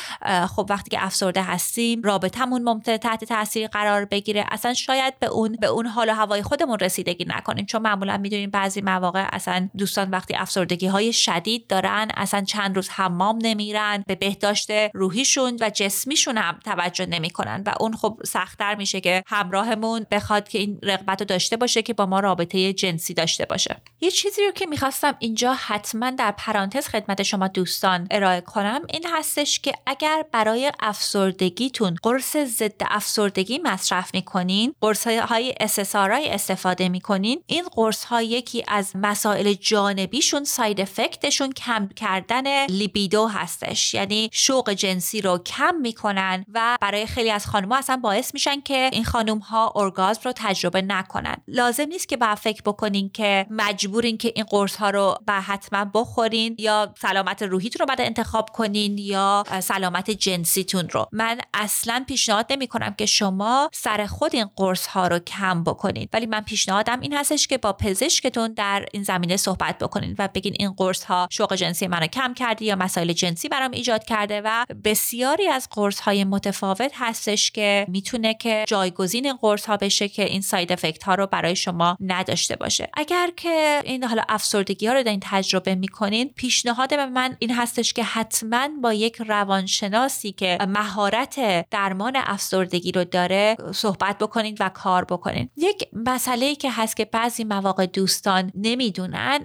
خب 0.56 0.66
وقتی 0.70 0.90
که 0.90 1.06
افسرده 1.06 1.44
هستیم 1.44 2.02
رابطمون 2.02 2.64
ممکنه 2.64 2.98
تحت 2.98 3.24
تاثیر 3.24 3.68
قرار 3.68 4.06
بگیره. 4.06 4.46
اصلا 4.52 4.74
شاید 4.74 5.20
به 5.20 5.28
اون 5.28 5.58
به 5.62 5.68
اون 5.68 5.86
حال 5.86 6.10
و 6.10 6.14
هوای 6.14 6.42
خودمون 6.42 6.80
رسیدگی 6.80 7.26
نکنیم. 7.28 7.66
چون 7.66 7.82
معمولا 7.82 8.18
می‌دونیم 8.18 8.50
بعضی 8.50 8.82
مواقع 8.82 9.31
اصلا 9.32 9.70
دوستان 9.78 10.10
وقتی 10.10 10.36
افسردگی 10.36 10.88
های 10.88 11.14
شدید 11.14 11.68
دارن 11.68 12.08
اصلا 12.18 12.42
چند 12.42 12.76
روز 12.76 12.90
حمام 12.90 13.40
نمیرن 13.42 14.04
به 14.08 14.16
بهداشت 14.16 14.72
روحیشون 14.94 15.58
و 15.62 15.70
جسمیشون 15.70 16.38
هم 16.38 16.60
توجه 16.66 17.06
نمی‌کنن 17.06 17.64
و 17.66 17.74
اون 17.80 17.96
خب 17.96 18.20
سختتر 18.26 18.76
میشه 18.76 19.02
که 19.02 19.24
همراهمون 19.28 20.06
بخواد 20.12 20.50
که 20.50 20.60
این 20.60 20.80
رغبت 20.84 21.22
رو 21.22 21.26
داشته 21.26 21.58
باشه 21.58 21.82
که 21.82 21.94
با 21.94 22.06
ما 22.06 22.20
رابطه 22.20 22.74
جنسی 22.74 23.14
داشته 23.14 23.46
باشه. 23.46 23.82
یه 24.02 24.12
چیزی 24.12 24.46
رو 24.46 24.52
که 24.52 24.66
می‌خواستم 24.66 25.16
اینجا 25.20 25.54
حتما 25.54 26.12
در 26.12 26.32
پرانتز 26.32 26.88
خدمت 26.88 27.24
شما 27.24 27.48
دوستان 27.48 28.08
ارائه 28.12 28.42
کنم 28.42 28.82
این 28.90 29.06
هستش 29.14 29.60
که 29.60 29.74
اگر 29.86 30.26
برای 30.32 30.72
افسردگیتون 30.80 31.96
قرص 32.04 32.38
ضد 32.38 32.82
افسردگی 32.90 33.60
مصرف 33.64 34.14
می‌کنین 34.14 34.74
قرص 34.82 35.08
های 35.08 35.54
SSRI 35.62 36.28
استفاده 36.32 36.90
می‌کنین 36.90 37.44
این 37.48 37.64
قرص 37.64 38.04
ها 38.04 38.22
یکی 38.22 38.64
از 38.68 38.96
مسائل 39.22 39.54
جانبیشون 39.54 40.44
ساید 40.44 40.82
افکتشون 40.82 41.52
کم 41.52 41.90
کردن 41.96 42.66
لیبیدو 42.66 43.28
هستش. 43.28 43.94
یعنی 43.94 44.30
شوق 44.34 44.70
جنسی 44.70 45.22
رو 45.22 45.38
کم 45.38 45.76
می‌کنن 45.76 46.46
و 46.54 46.78
برای 46.82 47.06
خیلی 47.06 47.32
از 47.32 47.46
خانمها 47.46 47.78
اصلا 47.78 47.98
باعث 47.98 48.34
میشن 48.34 48.62
که 48.62 48.90
این 48.94 49.04
خانم 49.06 49.38
ها 49.38 49.74
ارگازم 49.76 50.22
رو 50.26 50.34
تجربه 50.36 50.82
نکنن. 50.82 51.36
لازم 51.48 51.84
نیست 51.84 52.10
که 52.10 52.18
با 52.18 52.36
فکر 52.36 52.62
بکنین 52.62 53.10
که 53.10 53.46
مجبورین 53.50 54.18
که 54.18 54.32
این 54.36 54.46
قرص 54.50 54.76
ها 54.76 54.90
رو 54.90 55.18
به 55.26 55.34
حتما 55.34 55.86
بخورین 55.94 56.56
یا 56.60 56.94
سلامت 57.02 57.44
روحیتون 57.44 57.80
رو 57.80 57.86
بعد 57.86 58.02
انتخاب 58.02 58.50
کنین 58.50 58.98
یا 58.98 59.44
سلامت 59.60 60.12
جنسیتون 60.12 60.90
رو. 60.90 61.06
من 61.12 61.40
اصلا 61.54 62.04
پیشنهاد 62.08 62.46
نمی 62.50 62.68
کنم 62.68 62.94
که 62.98 63.06
شما 63.06 63.70
سر 63.74 64.06
خود 64.06 64.36
این 64.36 64.50
قرص 64.56 64.88
ها 64.88 65.08
رو 65.08 65.20
کم 65.20 65.64
بکنین. 65.64 66.08
ولی 66.14 66.26
من 66.26 66.42
پیشنهادم 66.42 67.00
این 67.00 67.14
هستش 67.14 67.48
که 67.48 67.58
با 67.58 67.74
پزشکتون 67.74 68.54
در 68.54 68.86
این 68.94 69.04
زمینه 69.12 69.38
صحبت 69.38 69.78
بکنین 69.78 70.16
و 70.20 70.30
بگین 70.34 70.56
این 70.60 70.72
قرص 70.72 71.04
ها 71.04 71.28
شوق 71.32 71.56
جنسی 71.56 71.88
منو 71.88 72.08
کم 72.08 72.34
کرده 72.34 72.66
یا 72.66 72.76
مسائل 72.76 73.14
جنسی 73.14 73.50
برام 73.50 73.72
ایجاد 73.72 74.04
کرده 74.04 74.42
و 74.46 74.66
بسیاری 74.84 75.48
از 75.48 75.68
قرص 75.72 76.00
های 76.00 76.24
متفاوت 76.24 76.92
هستش 76.96 77.52
که 77.52 77.86
می‌تونه 77.90 78.34
که 78.34 78.66
جایگزین 78.68 79.34
قرص 79.34 79.66
ها 79.66 79.78
بشه 79.78 80.10
که 80.10 80.24
این 80.24 80.42
ساید 80.42 80.72
افکت 80.72 81.04
ها 81.04 81.16
رو 81.16 81.28
برای 81.28 81.56
شما 81.56 81.98
نداشته 82.00 82.56
باشه. 82.56 82.90
اگر 82.94 83.30
که 83.38 83.82
این 83.86 84.04
حالا 84.04 84.24
افسردگی 84.30 84.88
ها 84.88 84.94
رو 84.94 85.08
این 85.08 85.20
تجربه 85.24 85.76
می‌کنین 85.76 86.30
پیشنهاد 86.36 86.90
به 86.90 87.06
من 87.06 87.36
این 87.40 87.52
هستش 87.52 87.94
که 87.94 88.04
حتما 88.04 88.68
با 88.82 88.94
یک 88.94 89.16
روانشناسی 89.28 90.32
که 90.32 90.58
مهارت 90.68 91.70
درمان 91.70 92.14
افسردگی 92.16 92.92
رو 92.92 93.04
داره 93.04 93.58
صحبت 93.74 94.18
بکنین 94.18 94.58
و 94.60 94.70
کار 94.70 95.06
بکنین. 95.06 95.50
یک 95.58 95.90
مسئله 95.94 96.56
که 96.56 96.72
هست 96.72 96.96
که 96.98 97.06
بعضی 97.06 97.44
مواقع 97.44 97.86
دوستان 97.86 98.52
نمی‌دونن 98.56 99.01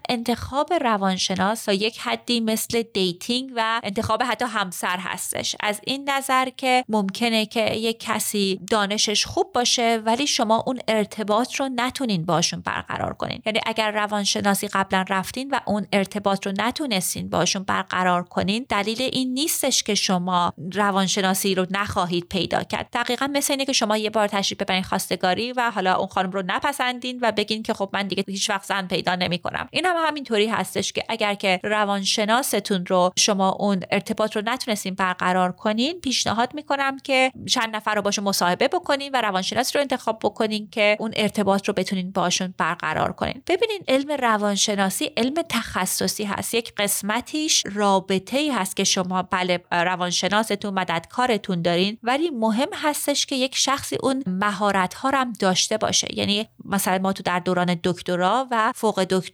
انتخاب 0.09 0.73
روانشناس 0.73 1.65
تا 1.65 1.73
یک 1.73 1.99
حدی 1.99 2.41
مثل 2.41 2.83
dating 2.95 3.53
و 3.57 3.81
انتخاب 3.85 4.23
حتی 4.23 4.45
همسر 4.45 4.99
هستش. 4.99 5.57
از 5.61 5.81
این 5.85 6.11
نظر 6.11 6.49
که 6.49 6.85
ممکنه 6.89 7.47
که 7.47 7.75
یک 7.75 8.01
کسی 8.01 8.61
دانشش 8.71 9.27
خوب 9.27 9.53
باشه 9.53 10.03
ولی 10.05 10.27
شما 10.27 10.65
اون 10.67 10.81
ارتباط 10.89 11.55
رو 11.55 11.69
نتونین 11.75 12.25
باشون 12.25 12.61
برقرار 12.61 13.15
کنین. 13.15 13.43
یعنی 13.47 13.61
اگر 13.67 13.91
روانشناسی 13.91 14.69
قبلا 14.69 15.05
رفتین 15.09 15.51
و 15.51 15.61
اون 15.67 15.87
ارتباط 15.93 16.47
رو 16.47 16.53
نتونستین 16.59 17.31
باشون 17.31 17.63
برقرار 17.63 18.23
کنین 18.23 18.67
دلیل 18.69 19.03
این 19.03 19.35
نیستش 19.35 19.83
که 19.83 19.95
شما 19.95 20.53
روانشناسی 20.75 21.55
رو 21.55 21.67
نخواهید 21.71 22.29
پیدا 22.29 22.63
کرد. 22.63 22.89
دقیقا 22.93 23.27
مثل 23.27 23.53
اینه 23.53 23.65
که 23.65 23.73
شما 23.73 23.97
یه 23.97 24.11
بار 24.11 24.29
تشریف 24.29 24.61
ببرین 24.61 24.83
خواستگاری 24.83 25.53
و 25.53 25.71
حالا 25.71 25.95
اون 25.95 26.07
خانم 26.07 26.31
رو 26.31 26.43
نپسندین 26.47 27.19
و 27.23 27.33
بگین 27.33 27.63
که 27.63 27.75
خب 27.75 27.91
من 27.93 28.09
دیگه 28.09 28.25
هیچ 28.29 28.51
وقت 28.51 28.65
زن 28.65 28.87
پیدا 28.87 29.17
نمی‌کنم 29.47 29.69
این 29.73 29.87
هم 29.87 29.97
همینطوری 30.07 30.47
هستش 30.47 30.93
که 30.93 31.05
اگر 31.09 31.35
که 31.35 31.61
روانشناستون 31.63 32.87
رو 32.87 33.13
شما 33.19 33.51
اون 33.51 33.81
ارتباط 33.91 34.37
رو 34.37 34.43
نتونستین 34.45 34.95
برقرار 34.95 35.53
کنین 35.53 36.01
پیشنهاد 36.01 36.55
می‌کنم 36.55 36.99
که 36.99 37.33
چند 37.49 37.77
نفر 37.77 37.95
رو 37.95 38.03
باشه 38.03 38.23
مصاحبه 38.23 38.69
بکنین 38.69 39.11
و 39.15 39.21
روانشناس 39.21 39.77
رو 39.77 39.83
انتخاب 39.83 40.19
بکنین 40.23 40.69
که 40.71 40.97
اون 41.01 41.13
ارتباط 41.17 41.69
رو 41.69 41.75
بتونین 41.75 42.13
باشون 42.13 42.55
برقرار 42.59 43.13
کنین. 43.13 43.43
ببینین 43.47 43.81
علم 43.89 44.13
روانشناسی 44.13 45.11
علم 45.17 45.35
تخصصی 45.49 46.25
هست. 46.25 46.55
یک 46.55 46.73
قسمتیش 46.77 47.63
رابطه 47.75 48.39
ای 48.39 48.51
هست 48.51 48.77
که 48.77 48.85
شما 48.85 49.23
بله 49.23 49.61
روانشناستون 49.73 50.75
مددکارتون 50.75 51.63
دارین 51.63 51.99
ولی 52.03 52.31
مهم 52.31 52.69
هستش 52.75 53.27
که 53.27 53.37
یک 53.37 53.57
شخصی 53.57 53.97
اون 54.03 54.23
مهارت 54.27 54.95
ها 54.95 55.11
هم 55.11 55.33
داشته 55.33 55.77
باشه. 55.77 56.09
یعنی 56.15 56.49
مثلا 56.65 56.99
ما 56.99 57.13
تو 57.13 57.23
در 57.23 57.39
دوران 57.39 57.81
دکترا 57.85 58.47
و 58.51 58.73
فوق 58.75 59.05
دکترا 59.05 59.26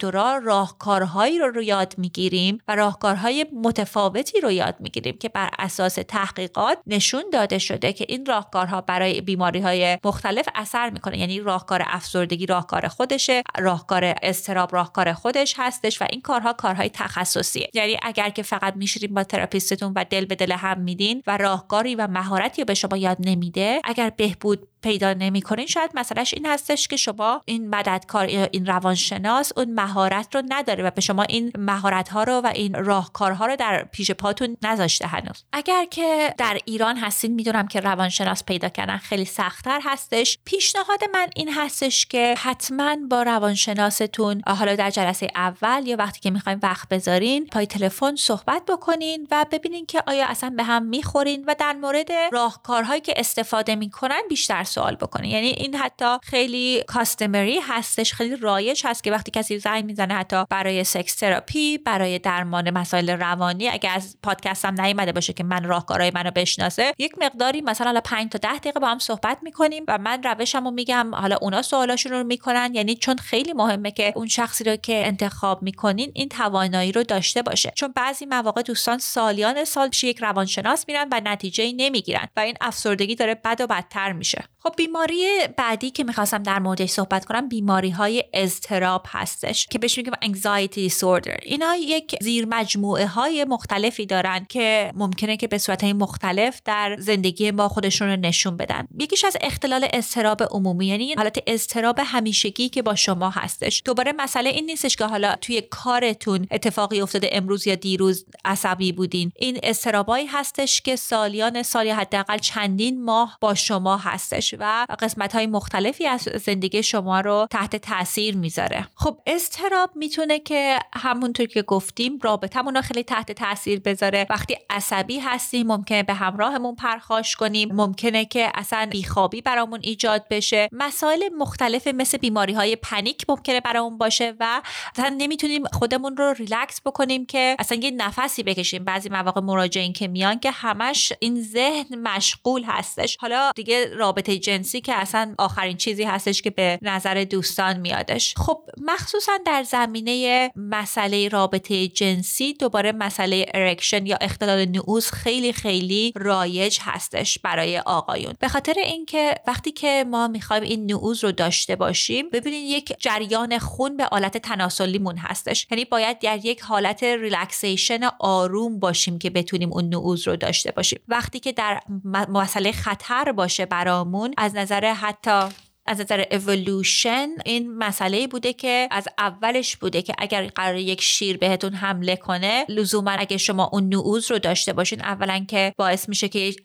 راهکارهایی 0.42 1.38
رو, 1.38 1.46
رو 1.46 1.62
یاد 1.62 1.94
می‌گیریم 1.98 2.58
و 2.68 2.76
راهکارهای 2.76 3.46
متفاوتی 3.52 4.40
رو 4.40 4.50
یاد 4.50 4.76
می‌گیریم 4.80 5.18
که 5.18 5.28
بر 5.28 5.50
اساس 5.58 5.94
تحقیقات 5.94 6.78
نشون 6.86 7.24
داده 7.32 7.58
شده 7.58 7.92
که 7.92 8.06
این 8.08 8.26
راهکارها 8.26 8.80
برای 8.80 9.20
بیماری 9.20 9.60
های 9.60 9.98
مختلف 10.04 10.48
اثر 10.54 10.90
می‌کنه. 10.90 11.18
یعنی 11.18 11.40
راهکار 11.40 11.82
افسردگی 11.86 12.46
راهکار 12.46 12.88
خودشه 12.88 13.42
راهکار 13.58 14.14
استراب 14.22 14.74
راهکار 14.74 15.12
خودش 15.12 15.54
هستش 15.58 16.02
و 16.02 16.06
این 16.10 16.20
کارها 16.20 16.52
کارهای 16.52 16.88
تخصصیه. 16.88 17.70
یعنی 17.74 17.96
اگر 18.02 18.30
که 18.30 18.42
فقط 18.42 18.76
میشیریم 18.76 19.14
با 19.14 19.24
تراپیستتون 19.24 19.92
و 19.96 20.04
دل 20.10 20.24
به 20.24 20.34
دل 20.34 20.52
هم 20.52 20.80
میدین 20.80 21.22
و 21.26 21.36
راهکاری 21.36 21.94
و 21.94 22.06
مهارتی 22.06 22.64
به 22.64 22.74
شما 22.74 22.96
یاد 22.96 23.16
نمیده 23.20 23.80
اگر 23.84 24.10
بهبود 24.10 24.68
پیدا 24.82 25.12
نمی‌کنین. 25.12 25.66
شاید 25.66 25.90
مسئلهش 25.94 26.34
این 26.34 26.46
هستش 26.46 26.88
که 26.88 26.96
شما 26.96 27.42
این 27.44 27.68
مددکار 27.68 28.24
این 28.24 28.66
روانشناس 28.66 29.52
اون 29.56 29.74
مهارت 29.74 30.34
رو 30.34 30.42
نداره 30.48 30.84
و 30.84 30.90
به 30.90 31.00
شما 31.00 31.22
این 31.22 31.52
مهارت 31.58 32.08
ها 32.08 32.22
رو 32.22 32.32
و 32.32 32.52
این 32.54 32.74
راهکارها 32.74 33.46
رو 33.46 33.56
در 33.56 33.84
پیش 33.92 34.10
پاتون 34.10 34.56
نذاشته 34.62 35.06
هنوز. 35.06 35.44
اگر 35.52 35.84
که 35.84 36.34
در 36.38 36.58
ایران 36.64 36.96
هستین 36.96 37.34
می‌دونم 37.34 37.68
که 37.68 37.80
روانشناس 37.80 38.44
پیدا 38.44 38.68
کردن 38.68 38.96
خیلی 38.96 39.24
سختتر 39.24 39.80
هستش. 39.84 40.38
پیشنهاد 40.44 41.00
من 41.14 41.26
این 41.36 41.52
هستش 41.52 42.06
که 42.06 42.34
حتما 42.38 42.96
با 43.10 43.22
روانشناستون 43.22 44.42
حالا 44.46 44.76
در 44.76 44.90
جلسه 44.90 45.28
اول 45.34 45.86
یا 45.86 45.96
وقتی 45.96 46.20
که 46.20 46.30
می‌خواین 46.30 46.58
وقت 46.62 46.88
بذارین 46.88 47.46
پای 47.46 47.66
تلفن 47.66 48.16
صحبت 48.16 48.62
بکنین 48.68 49.28
و 49.30 49.46
ببینین 49.52 49.86
که 49.86 50.02
آیا 50.06 50.26
اصلا 50.26 50.50
به 50.50 50.62
هم 50.62 50.82
می‌خورین 50.82 51.44
و 51.46 51.54
در 51.58 51.72
مورد 51.72 52.08
راهکارهایی 52.32 53.00
که 53.00 53.14
استفاده 53.16 53.74
می‌کنن 53.74 54.20
بیشتر 54.28 54.64
سوال 54.72 54.94
بکنه. 54.94 55.28
یعنی 55.28 55.46
این 55.48 55.76
حتی 55.76 56.16
خیلی 56.22 56.82
کاستمری 56.86 57.58
هستش 57.58 58.12
خیلی 58.12 58.36
رایج 58.36 58.82
هست 58.84 59.04
که 59.04 59.10
وقتی 59.10 59.30
کسی 59.30 59.58
زنگ 59.58 59.84
می‌زنه 59.84 60.14
حتی 60.14 60.44
برای 60.50 60.84
سکس 60.84 61.14
تراپی 61.14 61.78
برای 61.78 62.18
درمان 62.18 62.70
مسائل 62.70 63.10
روانی 63.10 63.68
اگر 63.68 63.90
از 63.94 64.16
پادکستم 64.22 64.80
نیومده 64.80 65.12
باشه 65.12 65.32
که 65.32 65.44
من 65.44 65.64
راهکارهای 65.64 66.12
منو 66.14 66.30
بشناسه 66.30 66.92
یک 66.98 67.12
مقداری 67.20 67.60
مثلا 67.60 68.00
5 68.04 68.28
تا 68.30 68.38
10 68.38 68.58
دقیقه 68.58 68.80
با 68.80 68.88
هم 68.88 68.98
صحبت 68.98 69.38
می‌کنیم 69.42 69.84
و 69.88 69.98
من 69.98 70.22
روشمو 70.22 70.70
میگم 70.70 71.14
حالا 71.14 71.36
اونا 71.40 71.62
سوالاشون 71.62 72.12
رو 72.12 72.24
می‌کنن. 72.24 72.70
یعنی 72.74 72.94
چون 72.94 73.16
خیلی 73.16 73.52
مهمه 73.52 73.90
که 73.90 74.12
اون 74.16 74.26
شخصی 74.26 74.64
رو 74.64 74.76
که 74.76 75.06
انتخاب 75.06 75.62
می‌کنین 75.62 76.12
این 76.14 76.28
توانایی 76.28 76.92
رو 76.92 77.02
داشته 77.02 77.42
باشه. 77.42 77.72
چون 77.76 77.92
بعضی 77.96 78.26
مواقع 78.26 78.62
دوستان 78.62 78.98
سالیان 78.98 79.64
سال 79.64 79.88
پیش 79.88 80.04
یک 80.04 80.18
روانشناس 80.18 80.84
میرن 80.88 81.08
و 81.12 81.20
نتیجه 81.24 81.72
نمی‌گیرن 81.76 82.28
و 82.36 82.40
این 82.40 82.56
افسردگی 82.60 83.14
داره 83.14 83.34
بد 83.34 83.60
و 83.60 83.66
بدتر 83.66 84.12
میشه. 84.12 84.44
خب 84.64 84.74
بیماری 84.76 85.24
بعدی 85.56 85.90
که 85.90 86.04
می‌خواستم 86.04 86.42
در 86.42 86.58
موردش 86.58 86.90
صحبت 86.90 87.24
کنم 87.24 87.48
بیماری 87.48 87.90
های 87.90 88.24
اضطراب 88.32 89.06
هستش 89.08 89.66
که 89.66 89.78
بهش 89.78 89.98
میگم 89.98 90.12
anxiety 90.24 90.90
disorder. 90.90 91.38
اینا 91.42 91.76
یک 91.76 92.16
زیر 92.20 92.46
مجموعه 92.48 93.06
های 93.06 93.44
مختلفی 93.44 94.06
دارن 94.06 94.46
که 94.48 94.92
ممکنه 94.94 95.36
که 95.36 95.48
به 95.48 95.58
صورت 95.58 95.84
مختلف 95.84 96.60
در 96.64 96.96
زندگی 96.98 97.50
ما 97.50 97.68
خودشون 97.68 98.08
رو 98.08 98.16
نشون 98.16 98.56
بدن. 98.56 98.88
یکیش 98.98 99.24
از 99.24 99.36
اختلال 99.40 99.86
اضطراب 99.92 100.42
عمومی 100.42 100.86
یعنی 100.86 101.14
حالت 101.14 101.38
اضطراب 101.46 102.00
همیشگی 102.04 102.68
که 102.68 102.82
با 102.82 102.94
شما 102.94 103.30
هستش. 103.30 103.82
دوباره 103.84 104.12
مسئله 104.18 104.50
این 104.50 104.66
نیستش 104.66 104.96
که 104.96 105.04
حالا 105.04 105.34
توی 105.40 105.60
کارتون 105.60 106.46
اتفاقی 106.50 107.00
افتاده 107.00 107.28
امروز 107.32 107.66
یا 107.66 107.74
دیروز 107.74 108.26
عصبی 108.44 108.92
بودین. 108.92 109.32
این 109.36 109.58
اضطرابایی 109.62 110.26
هستش 110.26 110.80
که 110.80 110.96
سالیان 110.96 111.62
سال 111.62 111.88
حداقل 111.88 112.38
چندین 112.38 113.04
ماه 113.04 113.38
با 113.40 113.54
شما 113.54 113.96
هستش. 113.96 114.51
و 114.60 114.86
قسمت 115.00 115.34
های 115.34 115.46
مختلفی 115.46 116.06
از 116.06 116.20
زندگی 116.20 116.82
شما 116.82 117.20
رو 117.20 117.46
تحت 117.50 117.76
تاثیر 117.76 118.36
می‌ذاره. 118.36 118.86
خب 118.94 119.18
استراب 119.26 119.90
می‌تونه 119.94 120.38
که 120.38 120.78
همونطور 120.94 121.46
که 121.46 121.62
گفتیم 121.62 122.18
رابطمون 122.22 122.74
رو 122.74 122.82
خیلی 122.82 123.02
تحت 123.02 123.32
تاثیر 123.32 123.80
بذاره. 123.80 124.26
وقتی 124.30 124.56
عصبی 124.70 125.18
هستیم 125.18 125.66
ممکنه 125.66 126.02
به 126.02 126.14
همراهمون 126.14 126.74
پرخاش 126.74 127.36
کنیم. 127.36 127.72
ممکنه 127.72 128.24
که 128.24 128.52
اصلا 128.54 128.88
بیخوابی 128.90 129.40
برامون 129.40 129.80
ایجاد 129.82 130.28
بشه. 130.30 130.68
مسائل 130.72 131.28
مختلف 131.38 131.86
مثل 131.86 132.18
بیماری 132.18 132.52
های 132.52 132.76
panic 132.76 133.24
ممکنه 133.28 133.60
برامون 133.60 133.98
باشه 133.98 134.34
و 134.40 134.62
اصلا 134.94 135.14
نمی‌تونیم 135.18 135.64
خودمون 135.72 136.16
رو 136.16 136.32
ریلکس 136.32 136.80
بکنیم 136.84 137.26
که 137.26 137.56
اصلا 137.58 137.78
یه 137.78 137.90
نفسی 137.90 138.42
بکشیم. 138.42 138.84
بعضی 138.84 139.08
مواقع 139.08 139.40
مراجعین 139.40 139.92
که 139.92 140.08
میان 140.08 140.38
که 140.38 140.50
همش 140.50 141.12
این 141.20 141.42
ذهن 141.42 141.98
مشغول 141.98 142.64
هستش. 142.64 143.16
حالا 143.20 143.50
دیگه 143.54 143.94
رابطه 143.94 144.38
جنسی 144.42 144.80
که 144.80 144.94
اصلا 144.94 145.34
آخرین 145.38 145.76
چیزی 145.76 146.04
هستش 146.04 146.42
که 146.42 146.50
به 146.50 146.78
نظر 146.82 147.24
دوستان 147.30 147.80
میادش. 147.80 148.34
خب 148.36 148.58
مخصوصا 148.80 149.32
در 149.46 149.62
زمینه 149.62 150.50
مسئله 150.56 151.28
رابطه 151.28 151.88
جنسی 151.88 152.54
دوباره 152.54 152.92
مسئله 152.92 153.46
erection 153.54 154.06
یا 154.06 154.16
اختلال 154.20 154.64
نعوظ 154.64 155.10
خیلی 155.10 155.52
خیلی 155.52 156.12
رایج 156.16 156.78
هستش 156.82 157.38
برای 157.38 157.78
آقایون. 157.78 158.34
به 158.40 158.48
خاطر 158.48 158.74
اینکه 158.76 159.34
وقتی 159.46 159.72
که 159.72 160.04
ما 160.10 160.28
می‌خوایم 160.28 160.62
این 160.62 160.86
نعوظ 160.86 161.24
رو 161.24 161.32
داشته 161.32 161.76
باشیم 161.76 162.30
ببینید 162.30 162.70
یک 162.70 162.92
جریان 162.98 163.58
خون 163.58 163.96
به 163.96 164.06
آلت 164.06 164.36
تناسلیمون 164.36 165.16
هستش. 165.16 165.66
یعنی 165.70 165.84
باید 165.84 166.18
در 166.18 166.44
یک 166.44 166.60
حالت 166.60 167.02
relaxation 167.02 168.00
آروم 168.20 168.78
باشیم 168.78 169.18
که 169.18 169.30
بتونیم 169.30 169.72
اون 169.72 169.88
نعوظ 169.88 170.28
رو 170.28 170.36
داشته 170.36 170.70
باشیم. 170.70 171.00
وقتی 171.08 171.40
که 171.40 171.52
در 171.52 171.80
مسئله 172.28 172.72
خطر 172.72 173.32
باشه 173.32 173.66
برامون 173.66 174.31
از 174.36 174.54
نظر 174.54 174.92
حتی 174.92 175.48
از 175.86 176.00
نظر 176.00 176.24
اولوشن 176.30 177.28
این 177.44 177.74
مسئله 177.74 178.26
بوده 178.26 178.52
که 178.52 178.88
از 178.90 179.08
اولش 179.18 179.76
بوده 179.76 180.02
که 180.02 180.14
اگر 180.18 180.46
قرار 180.46 180.76
یک 180.76 181.02
شیر 181.02 181.36
بهتون 181.36 181.74
حمله 181.74 182.16
کنه 182.16 182.64
لزوما 182.68 183.10
اگه 183.10 183.36
شما 183.36 183.70
اون 183.72 183.88
نعوظ 183.88 184.30
رو 184.30 184.38
داشته 184.38 184.72
باشین 184.72 185.00
اولا 185.00 185.44
که 185.48 185.74
باعث 185.76 186.08
میشه 186.08 186.28
که 186.28 186.38
یک 186.38 186.60